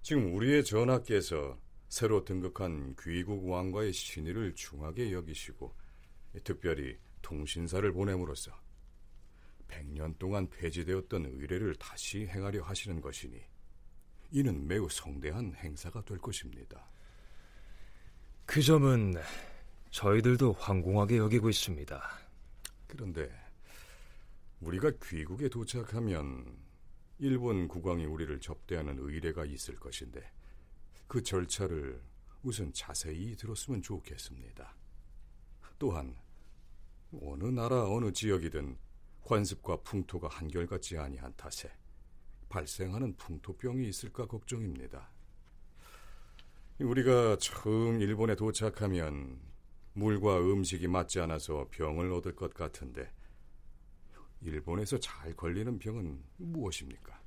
지금 0.02 0.34
우리의 0.34 0.63
전하께서 0.63 1.60
새로 1.89 2.23
등극한 2.23 2.95
귀국 2.97 3.45
왕과의 3.45 3.91
신의를 3.91 4.56
중하게 4.56 5.12
여기시고 5.12 5.76
특별히 6.45 6.97
통신사를 7.21 7.91
보냄으로써 7.91 8.62
100년 9.73 10.17
동안 10.19 10.47
폐지되었던 10.49 11.25
의례를 11.25 11.75
다시 11.75 12.27
행하려 12.27 12.63
하시는 12.63 13.01
것이니 13.01 13.41
이는 14.31 14.67
매우 14.67 14.89
성대한 14.89 15.53
행사가 15.55 16.03
될 16.05 16.17
것입니다. 16.17 16.88
그 18.45 18.62
점은 18.62 19.15
저희들도 19.91 20.53
황공하게 20.53 21.17
여기고 21.17 21.49
있습니다. 21.49 22.01
그런데 22.88 23.31
우리가 24.62 24.91
귀국에 25.03 25.49
도착하면 25.49 26.57
일본 27.19 27.67
국왕이 27.67 28.05
우리를 28.05 28.39
접대하는 28.39 28.97
의례가 28.99 29.45
있을 29.45 29.75
것인데 29.75 30.31
그 31.07 31.21
절차를 31.21 32.01
우선 32.43 32.73
자세히 32.73 33.36
들었으면 33.36 33.81
좋겠습니다. 33.81 34.75
또한 35.79 36.15
어느 37.21 37.45
나라 37.45 37.88
어느 37.88 38.12
지역이든 38.12 38.77
관습과 39.23 39.77
풍토가 39.83 40.27
한결같지 40.27 40.97
아니한 40.97 41.33
탓에 41.36 41.71
발생하는 42.49 43.15
풍토병이 43.17 43.88
있을까 43.88 44.27
걱정입니다. 44.27 45.09
우리가 46.79 47.38
처음 47.38 48.01
일본에 48.01 48.36
도착하면 48.36 49.39
물과 49.93 50.39
음식이 50.39 50.88
맞지 50.88 51.19
않아서 51.21 51.67
병을 51.71 52.12
얻을 52.12 52.36
것 52.36 52.53
같은데 52.53 53.12
일본에서 54.41 54.99
잘 54.99 55.36
걸리는 55.36 55.79
병은 55.79 56.21
무엇입니까? 56.38 57.21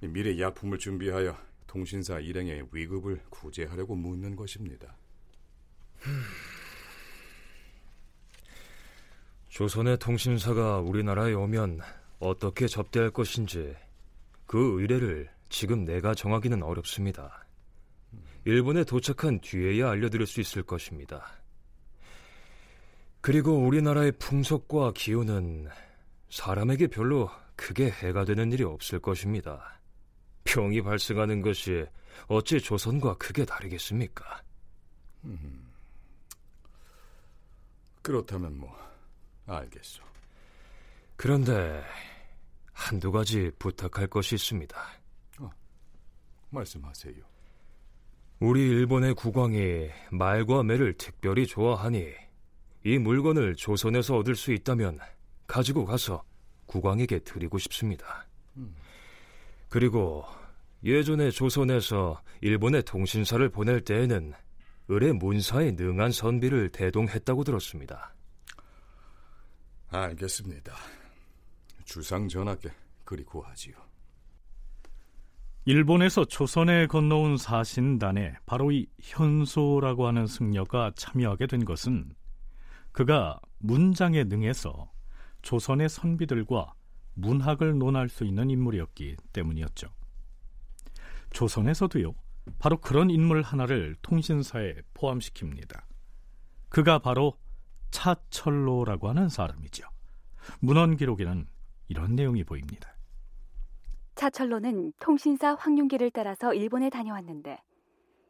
미래 0.00 0.38
약품을 0.38 0.78
준비하여 0.78 1.38
통신사 1.66 2.18
일행의 2.18 2.68
위급을 2.72 3.22
구제하려고 3.30 3.94
묻는 3.94 4.36
것입니다. 4.36 4.96
조선의 9.52 9.98
통신사가 9.98 10.78
우리나라에 10.78 11.34
오면 11.34 11.80
어떻게 12.20 12.66
접대할 12.66 13.10
것인지 13.10 13.76
그 14.46 14.80
의뢰를 14.80 15.28
지금 15.50 15.84
내가 15.84 16.14
정하기는 16.14 16.62
어렵습니다. 16.62 17.44
일본에 18.46 18.82
도착한 18.82 19.38
뒤에야 19.40 19.90
알려드릴 19.90 20.26
수 20.26 20.40
있을 20.40 20.62
것입니다. 20.62 21.26
그리고 23.20 23.58
우리나라의 23.58 24.12
풍속과 24.12 24.92
기후는 24.94 25.68
사람에게 26.30 26.86
별로 26.86 27.28
크게 27.54 27.90
해가 27.90 28.24
되는 28.24 28.50
일이 28.52 28.64
없을 28.64 29.00
것입니다. 29.00 29.78
병이 30.44 30.80
발생하는 30.80 31.42
것이 31.42 31.84
어찌 32.26 32.58
조선과 32.58 33.18
크게 33.18 33.44
다르겠습니까? 33.44 34.42
음, 35.24 35.70
그렇다면 38.00 38.56
뭐 38.56 38.91
알겠소. 39.46 40.02
그런데 41.16 41.82
한두 42.72 43.12
가지 43.12 43.50
부탁할 43.58 44.06
것이 44.08 44.34
있습니다. 44.34 44.76
어, 45.38 45.50
말씀하세요. 46.50 47.14
우리 48.40 48.60
일본의 48.60 49.14
국왕이 49.14 49.88
말과 50.10 50.62
매를 50.64 50.94
특별히 50.94 51.46
좋아하니 51.46 52.12
이 52.84 52.98
물건을 52.98 53.54
조선에서 53.54 54.16
얻을 54.16 54.34
수 54.34 54.52
있다면 54.52 54.98
가지고 55.46 55.84
가서 55.84 56.24
국왕에게 56.66 57.20
드리고 57.20 57.58
싶습니다. 57.58 58.26
음. 58.56 58.74
그리고 59.68 60.24
예전에 60.84 61.30
조선에서 61.30 62.20
일본의 62.40 62.82
통신사를 62.82 63.48
보낼 63.48 63.80
때에는 63.82 64.32
을의 64.90 65.12
문사에 65.12 65.72
능한 65.72 66.10
선비를 66.10 66.70
대동했다고 66.70 67.44
들었습니다. 67.44 68.12
알겠습니다. 69.92 70.74
주상 71.84 72.26
전하께 72.26 72.70
그리 73.04 73.24
고하지요. 73.24 73.74
일본에서 75.64 76.24
조선에 76.24 76.86
건너온 76.86 77.36
사신단에 77.36 78.36
바로 78.46 78.72
이 78.72 78.86
현소라고 79.00 80.06
하는 80.06 80.26
승려가 80.26 80.90
참여하게 80.96 81.46
된 81.46 81.64
것은 81.64 82.14
그가 82.90 83.38
문장에 83.58 84.24
능해서 84.24 84.90
조선의 85.42 85.88
선비들과 85.88 86.74
문학을 87.14 87.78
논할 87.78 88.08
수 88.08 88.24
있는 88.24 88.50
인물이었기 88.50 89.16
때문이었죠. 89.32 89.88
조선에서도요, 91.30 92.14
바로 92.58 92.78
그런 92.78 93.10
인물 93.10 93.42
하나를 93.42 93.96
통신사에 94.02 94.74
포함시킵니다. 94.94 95.82
그가 96.70 96.98
바로 96.98 97.36
차철로라고 97.92 99.08
하는 99.08 99.28
사람이죠. 99.28 99.86
문헌 100.60 100.96
기록에는 100.96 101.46
이런 101.88 102.16
내용이 102.16 102.42
보입니다. 102.42 102.96
차철로는 104.16 104.92
통신사 104.98 105.54
황윤기를 105.54 106.10
따라서 106.10 106.52
일본에 106.52 106.90
다녀왔는데 106.90 107.62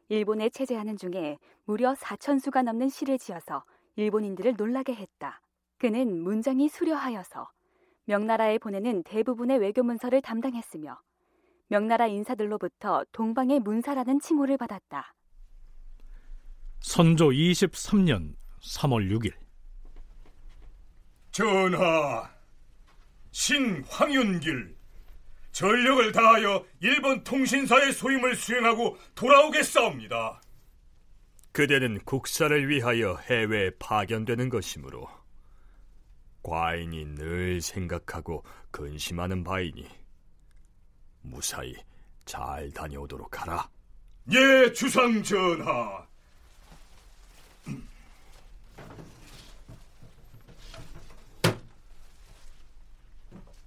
일본에 0.09 0.49
체제하는 0.49 0.97
중에 0.97 1.39
무려 1.65 1.93
4천 1.93 2.39
수가 2.39 2.61
넘는 2.61 2.89
시를 2.89 3.17
지어서 3.17 3.63
일본인들을 3.95 4.55
놀라게 4.57 4.93
했다. 4.93 5.41
그는 5.79 6.21
문장이 6.21 6.69
수려하여서 6.69 7.49
명나라에 8.05 8.59
보내는 8.59 9.03
대부분의 9.03 9.59
외교 9.59 9.81
문서를 9.81 10.21
담당했으며 10.21 10.99
명나라 11.67 12.07
인사들로부터 12.07 13.05
동방의 13.11 13.59
문사라는 13.61 14.19
칭호를 14.19 14.57
받았다. 14.57 15.15
선조 16.79 17.29
23년 17.29 18.35
3월 18.61 19.09
6일 19.11 19.42
전하, 21.33 22.29
신 23.31 23.83
황윤길 23.89 24.75
전력을 25.51 26.11
다하여 26.11 26.63
일본 26.79 27.23
통신사의 27.23 27.91
소임을 27.91 28.35
수행하고 28.35 28.97
돌아오겠사옵니다. 29.15 30.39
그대는 31.51 31.99
국사를 32.05 32.69
위하여 32.69 33.15
해외에 33.15 33.71
파견되는 33.79 34.49
것이므로 34.49 35.09
과인이 36.43 37.15
늘 37.15 37.61
생각하고 37.61 38.43
근심하는 38.69 39.43
바이니 39.43 39.87
무사히 41.23 41.75
잘 42.25 42.69
다녀오도록 42.71 43.41
하라. 43.41 43.67
예, 44.31 44.71
주상 44.71 45.23
전하. 45.23 46.05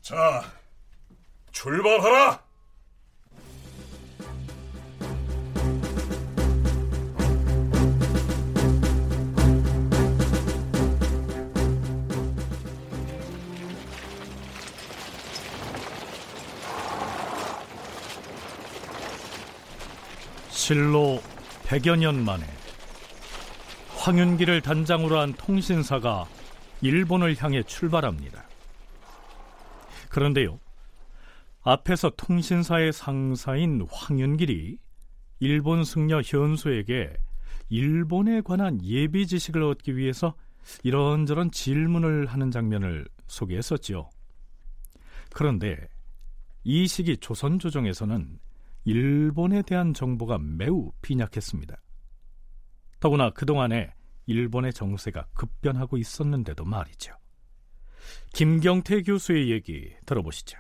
자, 0.07 0.41
출발하라! 1.51 2.41
실로 20.51 21.21
100여 21.65 21.97
년 21.97 22.25
만에 22.25 22.45
황윤기를 23.97 24.61
단장으로 24.61 25.19
한 25.19 25.33
통신사가 25.33 26.29
일본을 26.81 27.43
향해 27.43 27.65
출발합니다. 27.65 28.47
그런데요, 30.17 30.59
앞에서 31.61 32.09
통신사의 32.17 32.95
상사인 32.95 33.87
황윤길이 33.91 34.79
일본 35.41 35.85
승려 35.85 36.23
현수에게 36.23 37.15
일본에 37.69 38.41
관한 38.41 38.83
예비 38.83 39.27
지식을 39.27 39.63
얻기 39.63 39.95
위해서 39.99 40.35
이런저런 40.85 41.51
질문을 41.51 42.25
하는 42.25 42.51
장면을 42.51 43.07
소개했었지요. 43.27 44.09
그런데 45.35 45.77
이 46.65 46.89
시기 46.89 47.19
조선 47.19 47.59
조정에서는 47.59 48.39
일본에 48.87 49.61
대한 49.61 49.93
정보가 49.93 50.39
매우 50.39 50.93
빈약했습니다. 51.03 51.77
더구나 53.01 53.29
그동안에 53.29 53.93
일본의 54.25 54.73
정세가 54.73 55.27
급변하고 55.35 55.99
있었는데도 55.99 56.65
말이죠. 56.65 57.13
김경태 58.33 59.03
교수의 59.03 59.51
얘기 59.51 59.93
들어보시죠. 60.05 60.59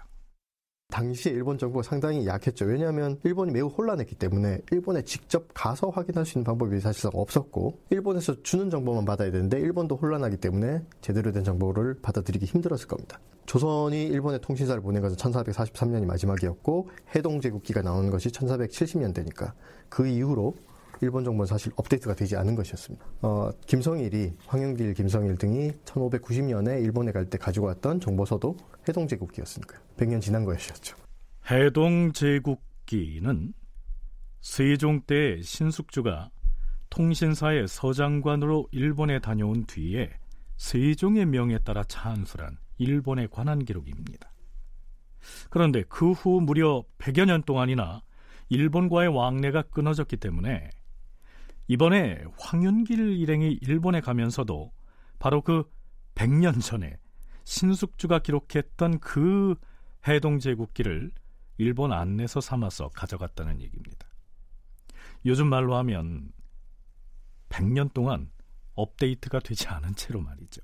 당시에 0.88 1.32
일본 1.32 1.58
정부가 1.58 1.82
상당히 1.82 2.26
약했죠. 2.26 2.64
왜냐하면 2.64 3.18
일본이 3.24 3.50
매우 3.50 3.66
혼란했기 3.66 4.14
때문에 4.14 4.60
일본에 4.70 5.02
직접 5.02 5.48
가서 5.52 5.90
확인할 5.90 6.24
수 6.24 6.38
있는 6.38 6.44
방법이 6.44 6.78
사실상 6.80 7.10
없었고 7.14 7.80
일본에서 7.90 8.42
주는 8.42 8.70
정보만 8.70 9.04
받아야 9.04 9.32
되는데 9.32 9.58
일본도 9.58 9.96
혼란하기 9.96 10.36
때문에 10.36 10.82
제대로 11.00 11.32
된 11.32 11.42
정보를 11.42 11.96
받아들이기 12.02 12.46
힘들었을 12.46 12.86
겁니다. 12.86 13.18
조선이 13.46 14.04
일본에 14.04 14.38
통신사를 14.38 14.80
보낸 14.80 15.02
것은 15.02 15.16
1443년이 15.16 16.04
마지막이었고 16.06 16.88
해동제국기가 17.14 17.82
나온 17.82 18.10
것이 18.10 18.28
1470년대니까 18.28 19.52
그 19.88 20.06
이후로 20.06 20.54
일본 21.02 21.24
정부는 21.24 21.46
사실 21.46 21.72
업데이트가 21.76 22.14
되지 22.14 22.36
않은 22.36 22.54
것이었습니다. 22.54 23.04
어, 23.22 23.50
김성일이 23.66 24.32
황영길, 24.46 24.94
김성일 24.94 25.36
등이 25.36 25.72
1590년에 25.84 26.82
일본에 26.82 27.12
갈 27.12 27.26
때 27.26 27.38
가지고 27.38 27.66
왔던 27.66 28.00
정보서도 28.00 28.56
해동제국기였으니까요. 28.88 29.80
100년 29.96 30.20
지난 30.20 30.44
것이었죠. 30.44 30.96
해동제국기는 31.50 33.52
세종 34.40 35.00
때 35.02 35.40
신숙주가 35.42 36.30
통신사의 36.90 37.66
서장관으로 37.68 38.68
일본에 38.70 39.18
다녀온 39.18 39.64
뒤에 39.66 40.10
세종의 40.56 41.26
명에 41.26 41.58
따라 41.58 41.82
찬술한 41.84 42.56
일본의 42.78 43.28
관한 43.30 43.64
기록입니다. 43.64 44.30
그런데 45.50 45.82
그 45.88 46.12
후 46.12 46.40
무려 46.40 46.84
100여 46.98 47.26
년 47.26 47.42
동안이나 47.42 48.02
일본과의 48.48 49.08
왕래가 49.08 49.62
끊어졌기 49.62 50.16
때문에 50.18 50.70
이번에 51.68 52.22
황윤길 52.38 53.18
일행이 53.18 53.58
일본에 53.60 54.00
가면서도 54.00 54.72
바로 55.18 55.42
그 55.42 55.64
100년 56.14 56.62
전에 56.62 56.98
신숙주가 57.44 58.20
기록했던 58.20 59.00
그 59.00 59.54
해동제국기를 60.06 61.10
일본 61.58 61.92
안내서 61.92 62.40
삼아서 62.40 62.88
가져갔다는 62.90 63.60
얘기입니다. 63.60 64.06
요즘 65.24 65.48
말로 65.48 65.76
하면 65.76 66.32
100년 67.48 67.92
동안 67.92 68.30
업데이트가 68.74 69.40
되지 69.40 69.68
않은 69.68 69.94
채로 69.94 70.20
말이죠. 70.20 70.60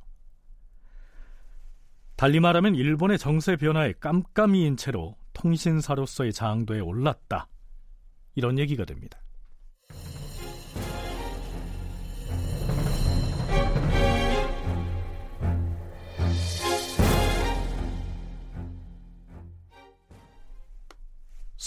달리 2.16 2.38
말하면 2.40 2.74
일본의 2.74 3.18
정세 3.18 3.56
변화에 3.56 3.94
깜깜이인 3.94 4.76
채로 4.76 5.16
통신사로서의 5.32 6.32
장도에 6.32 6.80
올랐다. 6.80 7.48
이런 8.34 8.58
얘기가 8.58 8.84
됩니다. 8.84 9.18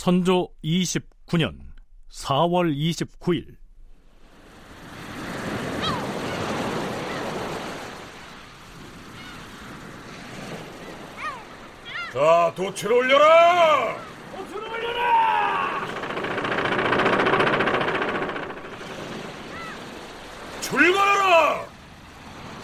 선조 0.05 0.49
29년 0.63 1.57
4월 2.11 2.71
29일 2.77 3.55
자, 12.13 12.53
도치를 12.55 12.93
올려라! 12.93 13.97
도치를 14.37 14.69
올려라! 14.69 15.87
출발하라! 20.61 21.65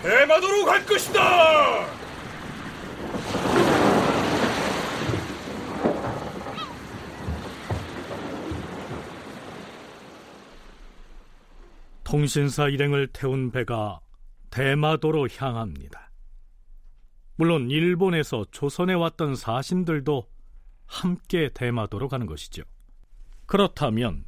대마도로 0.04 0.66
갈 0.66 0.86
것이다! 0.86 2.01
통신사 12.12 12.68
일행을 12.68 13.07
태운 13.14 13.51
배가 13.51 14.01
대마도로 14.49 15.30
향합니다. 15.30 16.12
물론 17.38 17.72
일본에서 17.72 18.47
조선에 18.51 18.93
왔던 18.95 19.38
사신들도 19.38 20.30
함께 20.88 21.49
대마도로 21.53 22.09
가는 22.09 22.26
것이죠. 22.26 22.64
그렇다면 23.45 24.26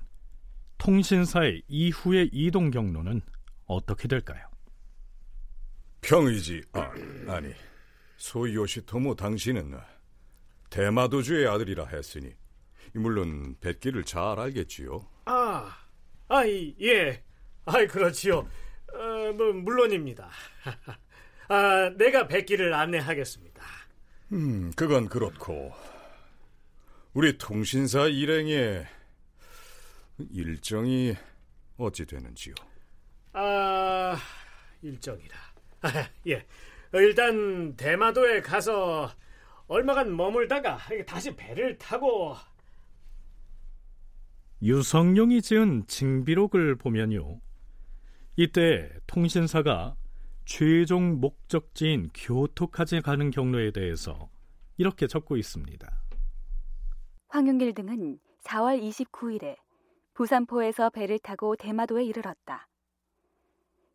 통신사의 0.78 1.64
이후의 1.68 2.30
이동 2.32 2.72
경로는 2.72 3.22
어떻게 3.66 4.08
될까요? 4.08 4.48
평의지, 6.00 6.62
아, 6.72 6.90
아니, 7.28 7.54
소요시토모 8.16 9.16
당신은 9.16 9.78
대마도주의 10.70 11.46
아들이라 11.50 11.88
했으니 11.88 12.34
물론 12.94 13.58
뱃길을 13.60 14.06
잘 14.06 14.40
알겠지요. 14.40 15.06
아, 15.26 15.78
아이, 16.30 16.74
예. 16.80 17.22
아이, 17.66 17.88
그렇지요. 17.88 18.40
어, 18.94 19.34
뭐, 19.36 19.54
물론입니다. 19.54 20.30
아, 21.48 21.90
내가 21.98 22.28
백기를 22.28 22.74
안내하겠습니다. 22.74 23.64
음, 24.34 24.72
그건 24.76 25.08
그렇고 25.08 25.72
우리 27.14 27.38
통신사 27.38 28.08
일행의 28.08 28.86
일정이 30.32 31.16
어찌 31.78 32.06
되는지요? 32.06 32.56
아, 33.34 34.18
일정이라. 34.82 35.36
아, 35.82 35.90
예. 36.28 36.46
일단 36.94 37.76
대마도에 37.76 38.42
가서 38.42 39.12
얼마간 39.68 40.16
머물다가 40.16 40.78
다시 41.08 41.36
배를 41.36 41.78
타고 41.78 42.36
유성룡이 44.62 45.42
지은 45.42 45.88
징비록을 45.88 46.76
보면요. 46.76 47.40
이때 48.36 48.90
통신사가 49.08 49.96
최종 50.46 51.20
목적지인 51.22 52.10
교토까지 52.14 53.02
가는 53.02 53.30
경로에 53.30 53.72
대해서 53.72 54.30
이렇게 54.78 55.08
적고 55.08 55.38
있습니다. 55.38 55.88
황윤길 57.30 57.74
등은 57.76 58.20
4월 58.44 58.82
29일에 58.82 59.56
부산포에서 60.14 60.90
배를 60.90 61.20
타고 61.20 61.56
대마도에 61.56 62.04
이르렀다. 62.06 62.68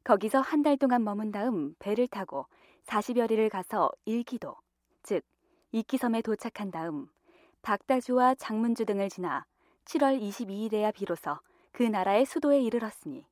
거기서 0.04 0.40
한 0.40 0.62
달 0.62 0.76
동안 0.78 1.04
머문 1.04 1.30
다음 1.32 1.74
배를 1.78 2.06
타고 2.08 2.46
40여리를 2.86 3.50
가서 3.50 3.90
일기도, 4.06 4.54
즉 5.02 5.22
이기섬에 5.72 6.22
도착한 6.22 6.70
다음 6.70 7.08
박다주와 7.62 8.36
장문주 8.36 8.86
등을 8.86 9.10
지나 9.10 9.44
7월 9.84 10.20
22일에야 10.20 10.94
비로소 10.94 11.36
그 11.72 11.82
나라의 11.82 12.24
수도에 12.24 12.62
이르렀으니 12.62 13.26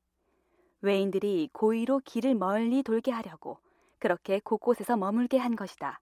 외인들이 0.80 1.50
고의로 1.52 2.00
길을 2.00 2.34
멀리 2.34 2.82
돌게 2.82 3.10
하려고 3.10 3.58
그렇게 3.98 4.40
곳곳에서 4.40 4.96
머물게 4.96 5.38
한 5.38 5.56
것이다. 5.56 6.00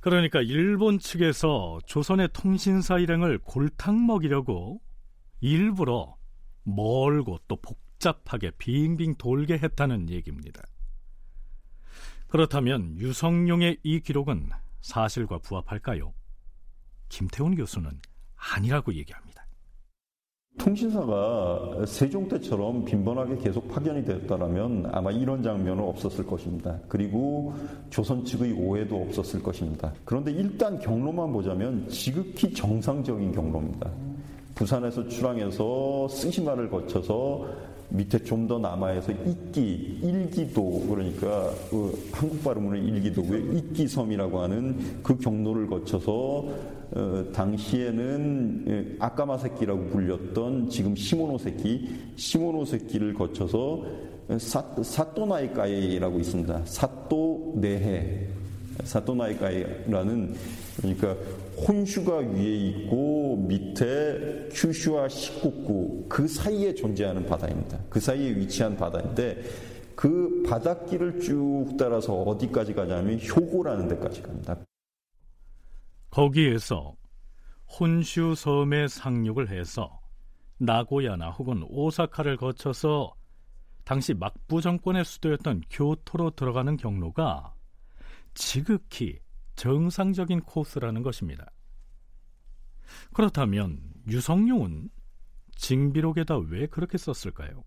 그러니까 0.00 0.40
일본 0.40 0.98
측에서 0.98 1.80
조선의 1.86 2.30
통신사 2.32 2.98
일행을 2.98 3.38
골탕 3.38 4.06
먹이려고 4.06 4.80
일부러 5.40 6.16
멀고 6.62 7.38
또 7.48 7.56
복잡하게 7.56 8.52
빙빙 8.58 9.16
돌게 9.16 9.58
했다는 9.58 10.10
얘기입니다. 10.10 10.62
그렇다면 12.28 12.96
유성룡의 12.98 13.78
이 13.82 14.00
기록은 14.00 14.50
사실과 14.80 15.38
부합할까요? 15.38 16.12
김태훈 17.08 17.56
교수는 17.56 17.90
아니라고 18.36 18.94
얘기합니다. 18.94 19.37
통신사가 20.58 21.86
세종 21.86 22.28
때처럼 22.28 22.84
빈번하게 22.84 23.36
계속 23.38 23.68
파견이 23.68 24.04
됐다면 24.04 24.90
아마 24.92 25.10
이런 25.10 25.42
장면은 25.42 25.82
없었을 25.84 26.26
것입니다. 26.26 26.78
그리고 26.88 27.54
조선 27.90 28.24
측의 28.24 28.52
오해도 28.52 29.00
없었을 29.02 29.42
것입니다. 29.42 29.92
그런데 30.04 30.32
일단 30.32 30.78
경로만 30.78 31.32
보자면 31.32 31.88
지극히 31.88 32.52
정상적인 32.52 33.32
경로입니다. 33.32 33.88
부산에서 34.54 35.06
출항해서 35.08 36.08
쓰시마를 36.08 36.68
거쳐서 36.68 37.46
밑에 37.90 38.18
좀 38.22 38.46
더 38.48 38.58
남아에서 38.58 39.12
이끼, 39.12 39.98
일기도 40.02 40.84
그러니까 40.88 41.50
그 41.70 41.96
한국 42.12 42.42
발음으로 42.42 42.76
일기도고요. 42.76 43.52
이끼섬이라고 43.52 44.40
하는 44.40 44.76
그 45.02 45.16
경로를 45.18 45.66
거쳐서 45.68 46.46
어, 46.92 47.24
당시에는 47.32 48.64
예, 48.68 48.96
아까마새끼라고 48.98 49.86
불렸던 49.88 50.70
지금 50.70 50.96
시모노새끼, 50.96 51.88
시모노새끼를 52.16 53.14
거쳐서 53.14 53.84
사, 54.38 54.62
사또나이카이라고 54.82 56.18
있습니다. 56.18 56.62
사또네해, 56.64 58.26
사또나이카이라는 58.84 60.34
그러니까 60.78 61.16
혼슈가 61.66 62.18
위에 62.18 62.54
있고 62.68 63.36
밑에 63.48 64.48
큐슈와 64.52 65.08
시쿠쿠 65.08 66.06
그 66.08 66.28
사이에 66.28 66.74
존재하는 66.74 67.26
바다입니다. 67.26 67.78
그 67.88 68.00
사이에 68.00 68.36
위치한 68.36 68.76
바다인데 68.76 69.42
그 69.94 70.44
바닷길을 70.46 71.20
쭉 71.20 71.74
따라서 71.76 72.14
어디까지 72.14 72.74
가냐면 72.74 73.18
효고라는 73.18 73.88
데까지 73.88 74.22
갑니다. 74.22 74.56
거기에서 76.10 76.94
혼슈 77.68 78.34
섬에 78.34 78.88
상륙을 78.88 79.50
해서 79.50 80.00
나고야나 80.58 81.30
혹은 81.30 81.62
오사카를 81.68 82.36
거쳐서 82.36 83.14
당시 83.84 84.14
막부 84.14 84.60
정권의 84.60 85.04
수도였던 85.04 85.62
교토로 85.70 86.30
들어가는 86.30 86.76
경로가 86.76 87.54
지극히 88.34 89.18
정상적인 89.56 90.40
코스라는 90.42 91.02
것입니다. 91.02 91.50
그렇다면 93.12 93.80
유성룡은 94.08 94.90
징비록에다 95.56 96.38
왜 96.38 96.66
그렇게 96.66 96.96
썼을까요? 96.98 97.64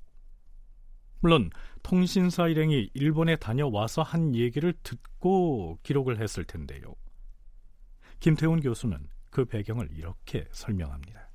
물론 1.19 1.49
통신사 1.83 2.47
일행이 2.47 2.89
일본에 2.93 3.35
다녀와서 3.35 4.01
한 4.01 4.35
얘기를 4.35 4.73
듣고 4.81 5.77
기록을 5.83 6.19
했을 6.19 6.43
텐데요. 6.43 6.95
김태훈 8.22 8.61
교수는 8.61 8.99
그 9.32 9.45
배경을 9.45 9.89
이렇게 9.97 10.45
설명합니다. 10.51 11.28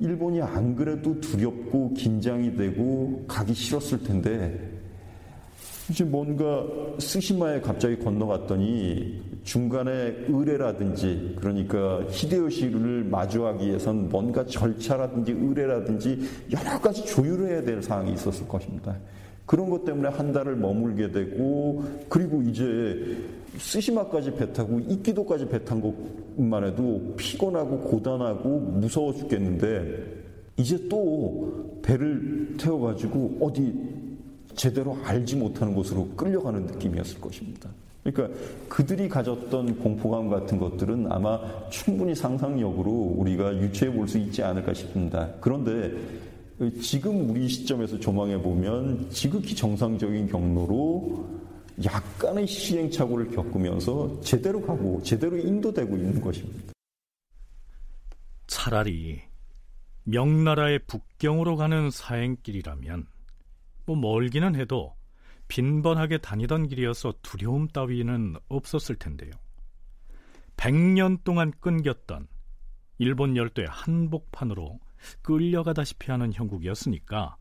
일본이 0.00 0.42
안 0.42 0.76
그래도 0.76 1.18
두렵고 1.18 1.94
긴장이 1.94 2.56
되고 2.56 3.24
가기 3.26 3.54
싫었을 3.54 4.02
텐데 4.02 4.70
이제 5.88 6.04
뭔가 6.04 6.66
스시마에 6.98 7.62
갑자기 7.62 7.98
건너갔더니 7.98 9.40
중간에 9.44 10.14
의뢰라든지 10.28 11.36
그러니까 11.38 12.04
히데요시를 12.10 13.04
마주하기 13.04 13.66
위해선 13.66 14.10
뭔가 14.10 14.44
절차라든지 14.44 15.32
의뢰라든지 15.32 16.28
여러 16.52 16.78
가지 16.80 17.02
조율을 17.06 17.48
해야 17.48 17.62
될 17.62 17.82
사항이 17.82 18.12
있었을 18.12 18.46
것입니다. 18.46 18.94
그런 19.46 19.70
것 19.70 19.86
때문에 19.86 20.08
한 20.10 20.32
달을 20.32 20.56
머물게 20.56 21.12
되고 21.12 21.82
그리고 22.10 22.42
이제 22.42 23.16
스시마까지 23.58 24.34
배 24.34 24.52
타고 24.52 24.80
이끼도까지 24.80 25.48
배탄 25.48 25.80
것만 25.80 26.64
해도 26.64 27.14
피곤하고 27.16 27.80
고단하고 27.80 28.48
무서워 28.48 29.12
죽겠는데 29.12 30.24
이제 30.56 30.88
또 30.88 31.80
배를 31.82 32.56
태워가지고 32.58 33.38
어디 33.40 33.74
제대로 34.54 34.96
알지 35.04 35.36
못하는 35.36 35.74
곳으로 35.74 36.08
끌려가는 36.16 36.66
느낌이었을 36.66 37.20
것입니다. 37.20 37.70
그러니까 38.04 38.38
그들이 38.68 39.08
가졌던 39.08 39.78
공포감 39.78 40.28
같은 40.28 40.58
것들은 40.58 41.10
아마 41.10 41.40
충분히 41.70 42.14
상상력으로 42.14 42.90
우리가 43.16 43.56
유추해 43.56 43.90
볼 43.90 44.06
수 44.06 44.18
있지 44.18 44.42
않을까 44.42 44.74
싶습니다. 44.74 45.30
그런데 45.40 45.92
지금 46.80 47.30
우리 47.30 47.48
시점에서 47.48 47.98
조망해 47.98 48.40
보면 48.40 49.06
지극히 49.10 49.56
정상적인 49.56 50.28
경로로 50.28 51.24
약간의 51.82 52.46
시행착오를 52.46 53.30
겪으면서 53.30 54.20
제대로 54.20 54.60
가고 54.60 55.02
제대로 55.02 55.36
인도되고 55.36 55.96
있는 55.96 56.20
것입니다. 56.20 56.72
차라리 58.46 59.22
명나라의 60.04 60.80
북경으로 60.86 61.56
가는 61.56 61.90
사행길이라면 61.90 63.06
뭐 63.86 63.96
멀기는 63.96 64.54
해도 64.54 64.94
빈번하게 65.48 66.18
다니던 66.18 66.68
길이어서 66.68 67.14
두려움 67.22 67.68
따위는 67.68 68.36
없었을 68.48 68.96
텐데요. 68.96 69.32
100년 70.56 71.24
동안 71.24 71.52
끊겼던 71.60 72.28
일본 72.98 73.36
열도의 73.36 73.66
한복판으로 73.68 74.78
끌려가다시피 75.22 76.10
하는 76.10 76.32
형국이었으니까 76.32 77.36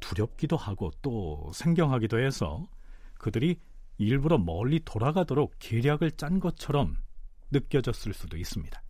두렵기도 0.00 0.56
하고 0.56 0.90
또 1.02 1.50
생경하기도 1.52 2.18
해서 2.20 2.66
그들이 3.18 3.58
일부러 3.98 4.38
멀리 4.38 4.80
돌아가도록 4.84 5.54
계략을 5.58 6.12
짠 6.12 6.40
것처럼 6.40 6.96
느껴졌을 7.50 8.12
수도 8.12 8.36
있습니다. 8.36 8.82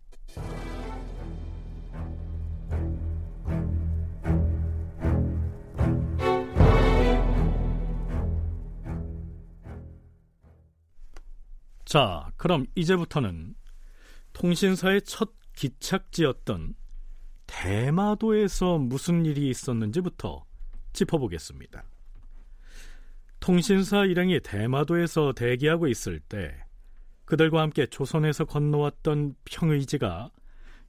자, 11.85 12.29
그럼 12.35 12.67
이제부터는 12.75 13.55
통신사의 14.33 15.03
첫 15.03 15.31
기착지였던 15.55 16.75
대마도에서 17.47 18.77
무슨 18.77 19.25
일이 19.25 19.49
있었는지부터 19.49 20.45
짚어보겠습니다. 20.91 21.85
통신사 23.39 24.05
일행이 24.05 24.39
대마도에서 24.41 25.33
대기하고 25.33 25.87
있을 25.87 26.19
때 26.19 26.55
그들과 27.25 27.61
함께 27.61 27.85
조선에서 27.85 28.45
건너왔던 28.45 29.35
평의지가 29.45 30.31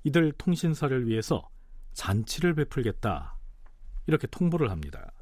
이들 0.04 0.32
통신사를 0.32 1.06
위해서 1.06 1.48
잔치를 1.94 2.54
베풀겠다 2.54 3.36
이렇게 4.06 4.26
통보를 4.28 4.70
합니다. 4.70 5.12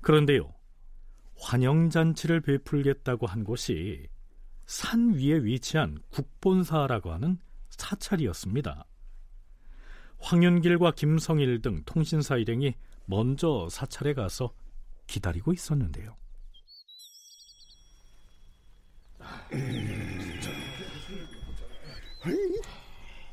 그런데요, 0.00 0.52
환영 1.38 1.90
잔치를 1.90 2.40
베풀겠다고 2.40 3.26
한 3.26 3.44
곳이 3.44 4.08
산 4.66 5.14
위에 5.14 5.44
위치한 5.44 5.98
국본사라고 6.10 7.12
하는 7.12 7.38
사찰이었습니다. 7.70 8.86
황윤길과 10.18 10.92
김성일 10.92 11.60
등 11.60 11.82
통신사 11.84 12.36
일행이 12.36 12.74
먼저 13.04 13.68
사찰에 13.70 14.14
가서 14.14 14.54
기다리고 15.06 15.52
있었는데요. 15.52 16.16
아니, 22.22 22.36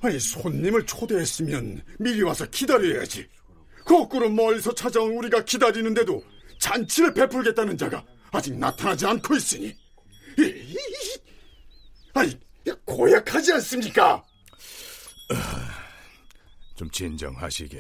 아니 0.01 0.19
손님을 0.19 0.85
초대했으면 0.85 1.81
미리 1.99 2.21
와서 2.21 2.45
기다려야지. 2.45 3.27
거꾸로 3.85 4.29
멀리서 4.29 4.73
찾아온 4.73 5.11
우리가 5.13 5.43
기다리는데도 5.43 6.23
잔치를 6.59 7.13
베풀겠다는 7.13 7.77
자가 7.77 8.03
아직 8.31 8.55
나타나지 8.57 9.05
않고 9.05 9.35
있으니 9.35 9.75
아니, 12.13 12.37
고약하지 12.85 13.53
않습니까? 13.53 14.23
좀 16.75 16.89
진정하시게. 16.89 17.79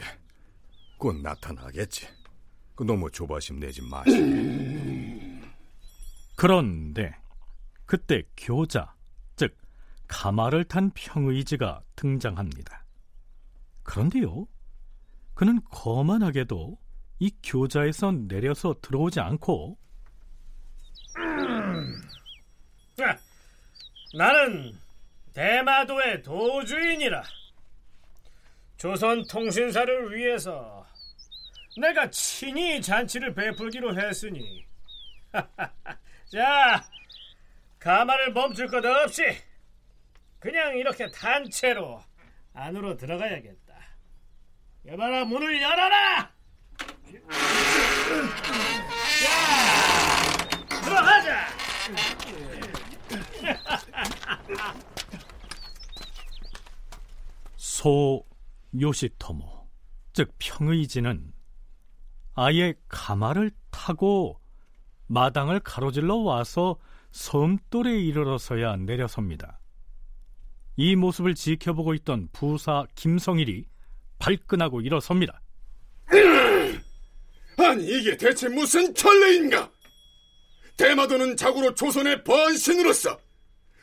곧 0.97 1.17
나타나겠지. 1.21 2.07
그 2.75 2.83
너무 2.83 3.09
조바심 3.11 3.59
내지 3.59 3.81
마시고. 3.81 5.41
그런데 6.35 7.15
그때 7.91 8.23
교자, 8.37 8.95
즉 9.35 9.53
가마를 10.07 10.63
탄 10.63 10.91
평의지가 10.91 11.81
등장합니다. 11.97 12.85
그런데요, 13.83 14.47
그는 15.33 15.59
거만하게도 15.65 16.77
이 17.19 17.31
교자에서 17.43 18.13
내려서 18.29 18.75
들어오지 18.81 19.19
않고 19.19 19.77
나는 24.17 24.73
대마도의 25.33 26.23
도주인이라. 26.23 27.23
조선 28.77 29.21
통신사를 29.27 30.15
위해서 30.15 30.87
내가 31.81 32.09
친히 32.09 32.81
잔치를 32.81 33.33
베풀기로 33.33 33.99
했으니. 33.99 34.65
자 36.31 36.89
가마를 37.81 38.31
멈출 38.31 38.67
것 38.67 38.85
없이 38.85 39.23
그냥 40.39 40.77
이렇게 40.77 41.09
단체로 41.09 42.01
안으로 42.53 42.95
들어가야겠다. 42.95 43.73
여봐라 44.85 45.25
문을 45.25 45.59
열어라! 45.61 46.31
자 49.23 49.29
들어가자! 50.83 51.47
소 57.55 58.23
요시토모 58.79 59.67
즉 60.13 60.31
평의지는 60.37 61.33
아예 62.35 62.75
가마를 62.87 63.49
타고 63.71 64.39
마당을 65.07 65.61
가로질러 65.61 66.17
와서 66.17 66.77
섬돌에 67.11 67.99
이르러서야 68.01 68.77
내려섭니다. 68.77 69.59
이 70.77 70.95
모습을 70.95 71.35
지켜보고 71.35 71.93
있던 71.95 72.29
부사 72.31 72.85
김성일이 72.95 73.65
발끈하고 74.19 74.81
일어섭니다. 74.81 75.41
아니 77.57 77.85
이게 77.85 78.15
대체 78.17 78.47
무슨 78.47 78.93
천례인가? 78.95 79.69
대마도는 80.77 81.37
자고로 81.37 81.75
조선의 81.75 82.23
번신으로서 82.23 83.19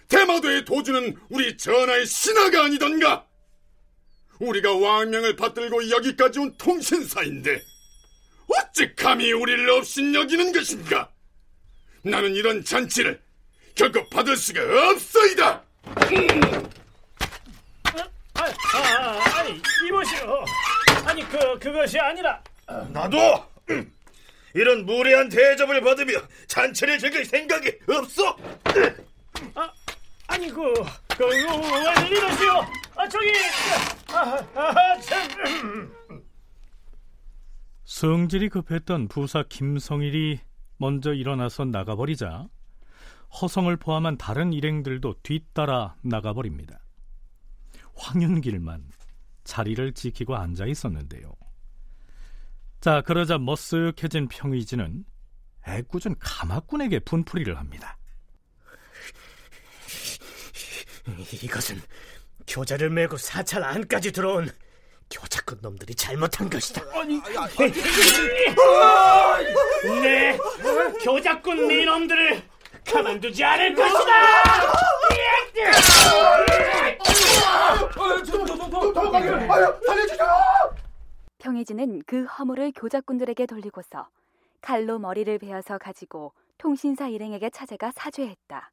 대마도의 0.08 0.64
도주는 0.64 1.16
우리 1.28 1.56
전하의 1.56 2.06
신하가 2.06 2.64
아니던가? 2.64 3.26
우리가 4.40 4.74
왕명을 4.74 5.36
받들고 5.36 5.90
여기까지 5.90 6.38
온 6.38 6.56
통신사인데 6.56 7.60
어찌 8.48 8.94
감히 8.94 9.32
우리를 9.32 9.68
업신여기는 9.70 10.52
것인가? 10.52 11.12
나는 12.10 12.34
이런 12.34 12.64
잔치를 12.64 13.20
결코 13.74 14.08
받을 14.08 14.36
수가 14.36 14.60
없소이다. 14.90 15.62
아, 18.34 18.44
아, 18.74 19.38
아니 19.38 19.60
이보시오. 19.86 20.44
아니 21.04 21.28
그 21.28 21.58
그것이 21.58 21.98
아니라 21.98 22.42
나도 22.88 23.18
이런 24.54 24.84
무례한 24.84 25.28
대접을 25.28 25.80
받으며 25.80 26.20
잔치를 26.46 26.98
즐길 26.98 27.24
생각이 27.24 27.72
없어. 27.88 28.36
아, 29.54 29.70
아니 30.26 30.48
그 30.48 30.72
그왜 31.16 31.40
이러시오? 32.10 32.52
아 32.96 33.08
저기 33.08 33.32
아, 34.08 34.38
아, 34.54 35.00
참. 35.00 35.92
성질이 37.84 38.48
급했던 38.50 39.08
부사 39.08 39.44
김성일이 39.48 40.40
먼저 40.78 41.12
일어나서 41.12 41.66
나가버리자 41.66 42.48
허성을 43.40 43.76
포함한 43.76 44.16
다른 44.16 44.52
일행들도 44.52 45.16
뒤따라 45.22 45.96
나가버립니다. 46.02 46.80
황윤길만 47.94 48.88
자리를 49.44 49.92
지키고 49.92 50.36
앉아 50.36 50.66
있었는데요. 50.66 51.32
자, 52.80 53.02
그러자 53.02 53.38
머쓱해진 53.38 54.28
평의지는 54.30 55.04
애꿎은 55.66 56.16
가마꾼에게 56.18 57.00
분풀이를 57.00 57.58
합니다. 57.58 57.98
이것은 61.42 61.80
교자를 62.46 62.90
메고 62.90 63.16
사찰 63.16 63.64
안까지 63.64 64.12
들어온 64.12 64.48
교자꾼 65.10 65.58
놈들이 65.62 65.94
잘못한 65.94 66.50
것이다. 66.50 66.82
아니, 66.92 67.20
네, 70.02 70.38
교자꾼 71.02 71.70
이놈들을 71.70 72.42
가만두지 72.86 73.42
않을 73.44 73.74
것이다. 73.74 74.12
평해지는 81.38 82.02
그 82.06 82.24
허물을 82.24 82.72
교자꾼들에게 82.74 83.46
돌리고서 83.46 84.08
칼로 84.60 84.98
머리를 84.98 85.38
베어서 85.38 85.78
가지고 85.78 86.32
통신사 86.58 87.08
일행에게 87.08 87.48
찾아가 87.50 87.90
사죄했다. 87.92 88.70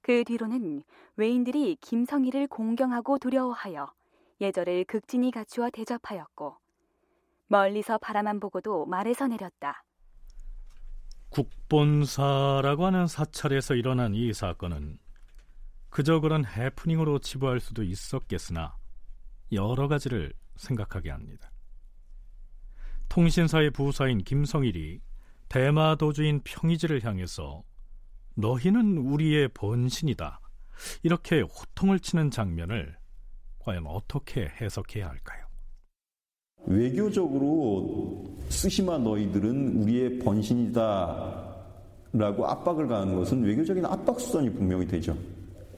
그 0.00 0.24
뒤로는 0.24 0.82
외인들이 1.16 1.76
김성희를 1.80 2.46
공경하고 2.46 3.18
두려워하여 3.18 3.92
예절을 4.44 4.84
극진히 4.84 5.30
갖추어 5.30 5.70
대접하였고 5.70 6.56
멀리서 7.46 7.98
바라만 7.98 8.40
보고도 8.40 8.86
말에서 8.86 9.26
내렸다. 9.26 9.84
국본사라고 11.30 12.86
하는 12.86 13.06
사찰에서 13.06 13.74
일어난 13.74 14.14
이 14.14 14.32
사건은 14.32 14.98
그저 15.90 16.20
그런 16.20 16.44
해프닝으로 16.44 17.18
치부할 17.18 17.60
수도 17.60 17.82
있었겠으나 17.82 18.76
여러 19.52 19.88
가지를 19.88 20.32
생각하게 20.56 21.10
합니다. 21.10 21.50
통신사의 23.08 23.70
부사인 23.70 24.18
김성일이 24.18 25.00
대마도주인 25.48 26.40
평이지를 26.44 27.04
향해서 27.04 27.62
너희는 28.34 28.98
우리의 28.98 29.48
번신이다 29.48 30.40
이렇게 31.02 31.40
호통을 31.40 32.00
치는 32.00 32.30
장면을 32.30 32.96
과연 33.64 33.86
어떻게 33.86 34.48
해석해야 34.60 35.08
할까요? 35.08 35.44
외교적으로 36.66 38.24
쓰시마 38.50 38.98
너희들은 38.98 39.82
우리의 39.82 40.18
번신이다 40.18 41.54
라고 42.12 42.46
압박을 42.46 42.86
가하는 42.86 43.16
것은 43.16 43.42
외교적인 43.42 43.84
압박 43.86 44.20
수단이 44.20 44.52
분명히 44.52 44.86
되죠. 44.86 45.16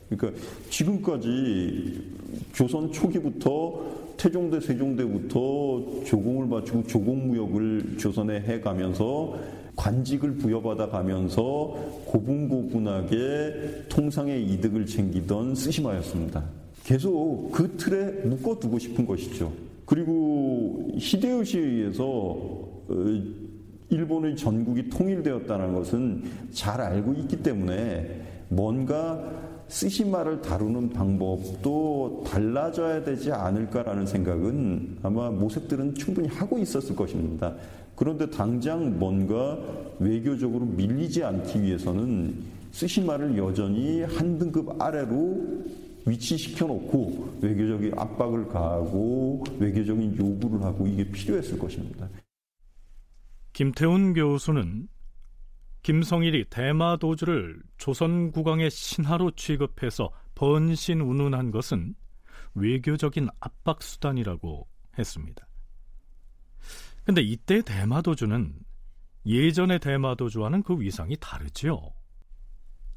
그러니까 0.09 0.41
지금까지 0.69 2.13
조선 2.53 2.91
초기부터 2.93 3.97
태종대 4.17 4.61
세종대부터 4.61 6.05
조공을 6.05 6.49
바치고 6.49 6.87
조공무역을 6.87 7.99
조선에 7.99 8.41
해가면서 8.41 9.39
관직을 9.77 10.37
부여받아 10.37 10.89
가면서 10.89 11.43
고분고분하게 12.07 13.87
통상의 13.89 14.45
이득을 14.45 14.87
챙기던 14.87 15.55
쓰시마였습니다. 15.55 16.66
계속 16.87 17.51
그 17.51 17.77
틀에 17.77 18.13
묶어두고 18.29 18.79
싶은 18.79 19.05
것이죠. 19.05 19.53
그리고 19.85 20.89
히데요시에 20.97 21.61
의해서 21.61 22.05
어, 22.07 23.23
일본의 23.89 24.37
전국이 24.37 24.89
통일되었다는 24.89 25.75
것은 25.75 26.23
잘 26.53 26.81
알고 26.81 27.15
있기 27.15 27.43
때문에 27.43 28.21
뭔가 28.49 29.21
쓰시마를 29.67 30.41
다루는 30.43 30.91
방법도 30.91 32.23
달라져야 32.25 33.03
되지 33.03 33.33
않을까라는 33.33 34.07
생각은 34.07 34.99
아마 35.03 35.29
모색들은 35.31 35.97
충분히 35.97 36.29
하고 36.29 36.57
있었을 36.57 36.95
것입니다. 36.95 37.53
그런데 37.97 38.31
당장 38.31 38.97
뭔가 38.97 39.59
외교적으로 39.99 40.65
밀리지 40.65 41.25
않기 41.25 41.63
위해서는 41.63 42.37
쓰시마를 42.71 43.37
여전히 43.37 44.03
한 44.03 44.39
등급 44.39 44.81
아래로 44.81 45.86
위치시켜 46.07 46.67
놓고 46.67 47.41
외교적인 47.43 47.99
압박을 47.99 48.49
가하고 48.49 49.45
외교적인 49.59 50.17
요구를 50.17 50.63
하고 50.63 50.87
이게 50.87 51.09
필요했을 51.11 51.59
것입니다. 51.59 52.09
김태훈 53.53 54.15
교수는 54.15 54.89
김성일이 55.83 56.45
대마 56.51 56.97
도주를 56.97 57.63
조선 57.77 58.31
국왕의 58.31 58.71
신하로 58.71 59.33
취급해서 59.33 60.11
번신 60.35 61.01
운운한 61.01 61.51
것은 61.51 61.95
외교적인 62.55 63.29
압박 63.41 63.83
수단이라고 63.83 64.67
했습니다. 64.99 65.47
근데 67.05 67.23
이때 67.23 67.63
대마도주는 67.63 68.53
예전의 69.27 69.79
대마도주와는 69.79 70.63
그 70.63 70.81
위상이 70.81 71.17
다르죠. 71.21 71.93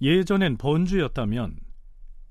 예전엔 0.01 0.57
번주였다면 0.57 1.59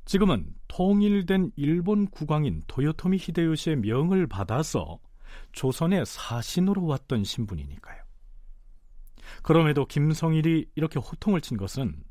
지금은 0.07 0.58
통일된 0.69 1.53
일본 1.57 2.07
국왕인 2.07 2.63
도요토미 2.67 3.19
히데요시의 3.19 3.77
명을 3.77 4.27
받아서 4.27 5.01
조선의 5.53 6.07
사신으로 6.07 6.87
왔던 6.87 7.25
신분이니까요. 7.25 8.03
그럼에도 9.43 9.87
김성일이 9.87 10.71
이렇게 10.75 10.99
호통을 10.99 11.41
친 11.41 11.57
것은 11.57 12.03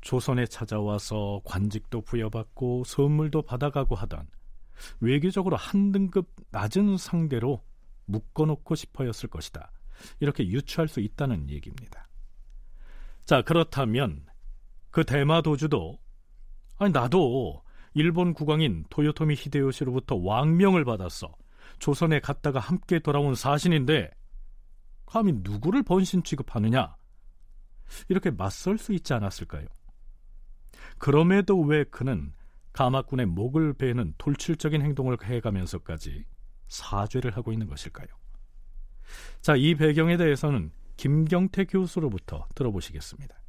조선에 0.00 0.46
찾아와서 0.46 1.40
관직도 1.44 2.02
부여받고 2.02 2.84
선물도 2.84 3.42
받아가고 3.42 3.94
하던 3.94 4.26
외교적으로 5.00 5.56
한 5.56 5.92
등급 5.92 6.28
낮은 6.50 6.96
상대로 6.96 7.62
묶어놓고 8.06 8.74
싶어였을 8.74 9.28
것이다. 9.28 9.70
이렇게 10.18 10.46
유추할 10.48 10.88
수 10.88 11.00
있다는 11.00 11.48
얘기입니다. 11.50 12.08
자, 13.24 13.42
그렇다면 13.42 14.26
그 14.90 15.04
대마도주도 15.04 15.98
아니 16.78 16.92
나도 16.92 17.61
일본 17.94 18.32
국왕인 18.32 18.84
도요토미 18.90 19.34
히데요시로부터 19.34 20.16
왕명을 20.16 20.84
받았어. 20.84 21.34
조선에 21.78 22.20
갔다가 22.20 22.60
함께 22.60 22.98
돌아온 22.98 23.34
사신인데 23.34 24.10
감히 25.06 25.32
누구를 25.34 25.82
번신 25.82 26.22
취급하느냐? 26.22 26.96
이렇게 28.08 28.30
맞설 28.30 28.78
수 28.78 28.92
있지 28.92 29.12
않았을까요? 29.12 29.66
그럼에도 30.98 31.60
왜 31.60 31.84
그는 31.84 32.32
가마꾼의 32.72 33.26
목을 33.26 33.74
베는 33.74 34.14
돌출적인 34.16 34.80
행동을 34.80 35.18
해가면서까지 35.22 36.24
사죄를 36.68 37.36
하고 37.36 37.52
있는 37.52 37.66
것일까요? 37.66 38.06
자, 39.42 39.56
이 39.56 39.74
배경에 39.74 40.16
대해서는 40.16 40.70
김경태 40.96 41.66
교수로부터 41.66 42.46
들어보시겠습니다. 42.54 43.41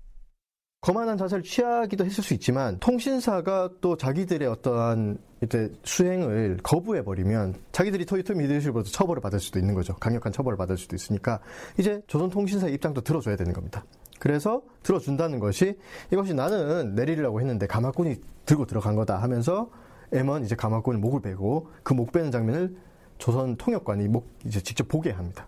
거만한 0.84 1.18
자세를 1.18 1.44
취하기도 1.44 2.04
했을 2.04 2.22
수 2.22 2.34
있지만 2.34 2.78
통신사가 2.80 3.70
또 3.80 3.96
자기들의 3.96 4.46
어떠한 4.50 5.18
이제 5.42 5.72
수행을 5.86 6.58
거부해 6.62 7.04
버리면 7.06 7.56
자기들이 7.72 8.06
토요토미 8.06 8.44
히데요시로부터 8.44 8.90
처벌을 8.90 9.22
받을 9.22 9.40
수도 9.40 9.60
있는 9.60 9.76
거죠. 9.76 9.96
강력한 9.96 10.34
처벌을 10.34 10.58
받을 10.58 10.76
수도 10.76 10.98
있으니까 10.98 11.40
이제 11.80 12.02
조선통신사 12.08 12.68
의 12.68 12.74
입장도 12.74 13.00
들어줘야 13.00 13.38
되는 13.38 13.54
겁니다. 13.54 13.86
그래서 14.20 14.62
들어준다는 14.84 15.40
것이 15.40 15.78
이것이 16.12 16.34
나는 16.34 16.96
내리려고 16.96 17.40
했는데 17.40 17.66
가마꾼이 17.66 18.18
들고 18.46 18.66
들어간 18.66 18.96
거다 18.98 19.22
하면서 19.22 19.70
M1 20.12 20.44
이제 20.44 20.54
가마꾼을 20.54 21.00
목을 21.00 21.22
베고 21.22 21.70
그 21.84 21.94
목 21.94 22.12
베는 22.12 22.30
장면을 22.30 22.76
조선 23.20 23.56
통역관이 23.56 24.10
목 24.10 24.28
이제 24.46 24.60
직접 24.60 24.90
보게 24.90 25.12
합니다. 25.12 25.48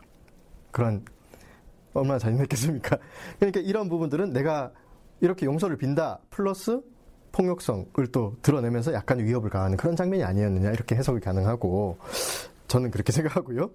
그런 0.71 1.03
얼마나 1.93 2.19
잔인했겠습니까? 2.19 2.97
그러니까 3.39 3.59
이런 3.59 3.89
부분들은 3.89 4.31
내가 4.31 4.71
이렇게 5.21 5.45
용서를 5.45 5.77
빈다 5.77 6.19
플러스 6.29 6.81
폭력성을 7.31 8.07
또 8.11 8.37
드러내면서 8.41 8.93
약간 8.93 9.19
위협을 9.19 9.49
가하는 9.49 9.77
그런 9.77 9.95
장면이 9.95 10.23
아니었느냐 10.23 10.71
이렇게 10.71 10.95
해석이 10.95 11.19
가능하고 11.19 11.97
저는 12.67 12.91
그렇게 12.91 13.11
생각하고요. 13.13 13.71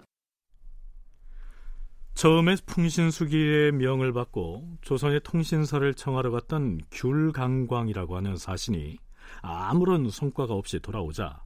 처음에 2.13 2.55
풍신수기의 2.65 3.71
명을 3.71 4.13
받고 4.13 4.77
조선의 4.81 5.21
통신사를 5.23 5.93
청하러 5.93 6.31
갔던 6.31 6.81
귤강광이라고 6.91 8.17
하는 8.17 8.35
사신이 8.35 8.97
아무런 9.41 10.09
성과가 10.09 10.53
없이 10.53 10.79
돌아오자 10.79 11.41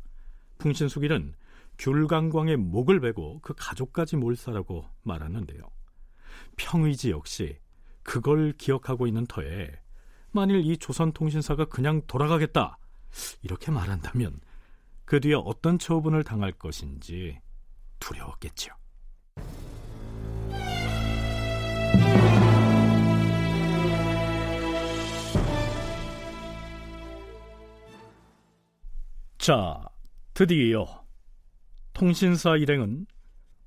풍신수기는 0.58 1.34
귤강광의 1.78 2.58
목을 2.58 3.00
베고 3.00 3.40
그 3.42 3.54
가족까지 3.56 4.16
몰사라고 4.16 4.86
말하는데요. 5.04 5.62
평의지 6.56 7.12
역시 7.12 7.58
그걸 8.04 8.54
기억하고 8.58 9.08
있는 9.08 9.26
터에 9.26 9.72
만일 10.36 10.66
이 10.66 10.78
조선통신사가 10.78 11.66
그냥 11.66 12.02
돌아가겠다 12.08 12.78
이렇게 13.42 13.72
말한다면 13.72 14.40
그 15.06 15.20
뒤에 15.20 15.34
어떤 15.36 15.80
처분을 15.80 16.24
당할 16.24 16.52
것인지 16.52 17.40
두려웠겠죠. 18.00 18.74
자, 29.38 29.82
드디어 30.34 30.86
통신사 31.94 32.58
일행은 32.58 33.06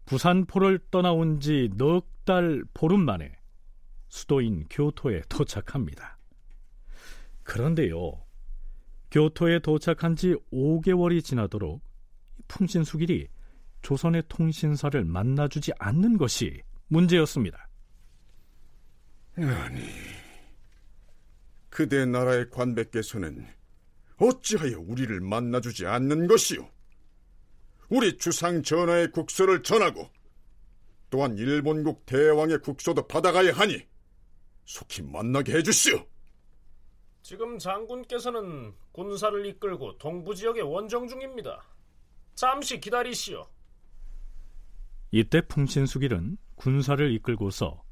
부산포를 0.07 0.81
떠나온 0.91 1.41
지 1.41 1.71
넉 1.77 2.19
달 2.29 2.63
보름 2.75 3.07
만에 3.07 3.33
수도인 4.11 4.67
교토에 4.69 5.23
도착합니다. 5.31 6.18
그런데요, 7.49 8.13
교토에 9.11 9.61
도착한 9.61 10.17
지 10.17 10.35
5개월이 10.53 11.25
지나도록 11.25 11.83
풍신수길이 12.47 13.27
조선의 13.81 14.25
통신사를 14.29 15.03
만나주지 15.03 15.73
않는 15.79 16.19
것이 16.19 16.61
문제였습니다. 16.89 17.67
아니, 19.37 19.81
그대 21.71 22.05
나라의 22.05 22.51
관백께서는 22.51 23.47
어찌하여 24.19 24.81
우리를 24.81 25.19
만나주지 25.23 25.87
않는 25.87 26.27
것이오? 26.27 26.69
우리 27.89 28.19
주상 28.19 28.63
전하의 28.63 29.11
국서를 29.11 29.63
전하고 29.63 30.11
또한 31.09 31.39
일본국 31.39 32.05
대왕의 32.05 32.59
국서도 32.61 33.09
받아가야 33.09 33.53
하니 33.55 33.87
속히 34.67 35.01
만나게 35.01 35.55
해주시오. 35.55 36.18
지금 37.23 37.59
장군께서는 37.59 38.75
군사를 38.93 39.47
이끌고 39.47 39.99
동부 39.99 40.35
지역에 40.35 40.61
원정 40.61 41.09
중입니다. 41.09 41.63
잠시 42.35 42.81
기다리시오. 42.81 43.47
이때 45.11 45.41
풍신수길은 45.41 46.37
군사를 46.55 47.13
이끌고서 47.13 47.83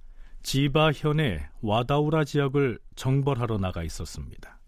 지바 0.43 0.93
현의 0.93 1.47
와다우라 1.61 2.25
지역을 2.25 2.79
정벌하러 2.95 3.59
나가 3.59 3.83
있었습니다. 3.83 4.61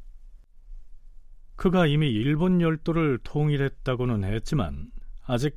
그가 1.56 1.86
이미 1.86 2.08
일본 2.10 2.60
열도를 2.60 3.18
통일했다고는 3.22 4.24
했지만 4.24 4.90
아직 5.24 5.56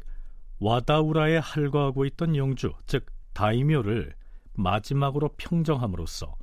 와다우라에 0.60 1.38
할거하고 1.38 2.06
있던 2.06 2.36
영주, 2.36 2.74
즉 2.86 3.06
다이묘를 3.34 4.16
마지막으로 4.54 5.30
평정함으로써 5.38 6.36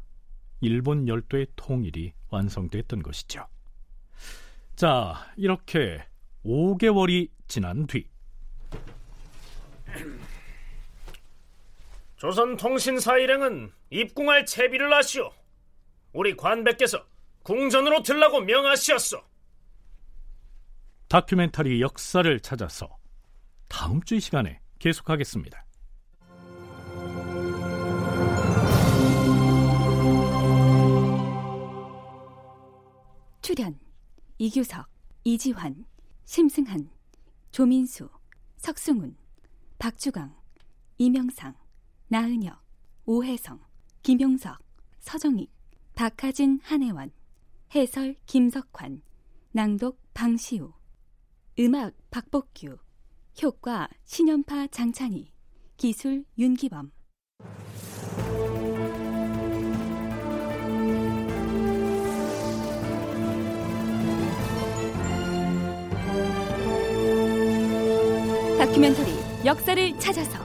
일본 0.60 1.08
열도의 1.08 1.48
통일이 1.56 2.12
완성됐던 2.30 3.02
것이죠. 3.02 3.46
자, 4.76 5.32
이렇게 5.36 6.04
5개월이 6.44 7.30
지난 7.48 7.86
뒤 7.86 8.06
조선통신사 12.16 13.18
일행은 13.18 13.72
입궁할 13.90 14.44
채비를 14.46 14.92
하시오. 14.92 15.30
우리 16.12 16.36
관백께서 16.36 17.04
궁전으로 17.44 18.02
들라고 18.02 18.40
명하시었소. 18.40 19.22
다큐멘터리 21.08 21.80
역사를 21.80 22.40
찾아서 22.40 22.98
다음 23.68 24.02
주 24.02 24.16
이 24.16 24.20
시간에 24.20 24.60
계속하겠습니다. 24.78 25.64
출연 33.58 33.76
이규석, 34.38 34.86
이지환, 35.24 35.84
심승한, 36.24 36.88
조민수, 37.50 38.08
석승훈, 38.56 39.16
박주강, 39.80 40.32
이명상, 40.98 41.56
나은혁, 42.06 42.56
오혜성, 43.04 43.58
김용석, 44.04 44.60
서정익, 45.00 45.50
박하진, 45.96 46.60
한혜원, 46.62 47.10
해설 47.74 48.14
김석환, 48.26 49.02
낭독 49.50 49.98
방시우, 50.14 50.72
음악 51.58 51.94
박복규, 52.12 52.78
효과 53.42 53.88
신연파 54.04 54.68
장찬희, 54.68 55.32
기술 55.76 56.24
윤기범. 56.38 56.92
다큐멘터리 68.68 69.10
역사를 69.46 69.98
찾아서 69.98 70.38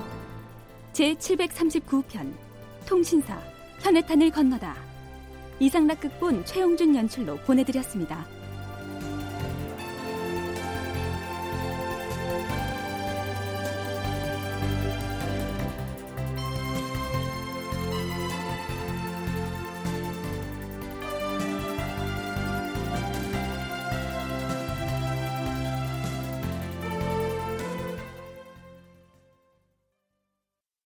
제 0.93 1.13
739편 1.15 2.33
통신사 2.87 3.37
현해탄을 3.81 4.31
건너다 4.31 4.77
이상락 5.59 5.99
극본 5.99 6.45
최용준 6.45 6.95
연출로 6.95 7.35
보내드렸습니다. 7.39 8.25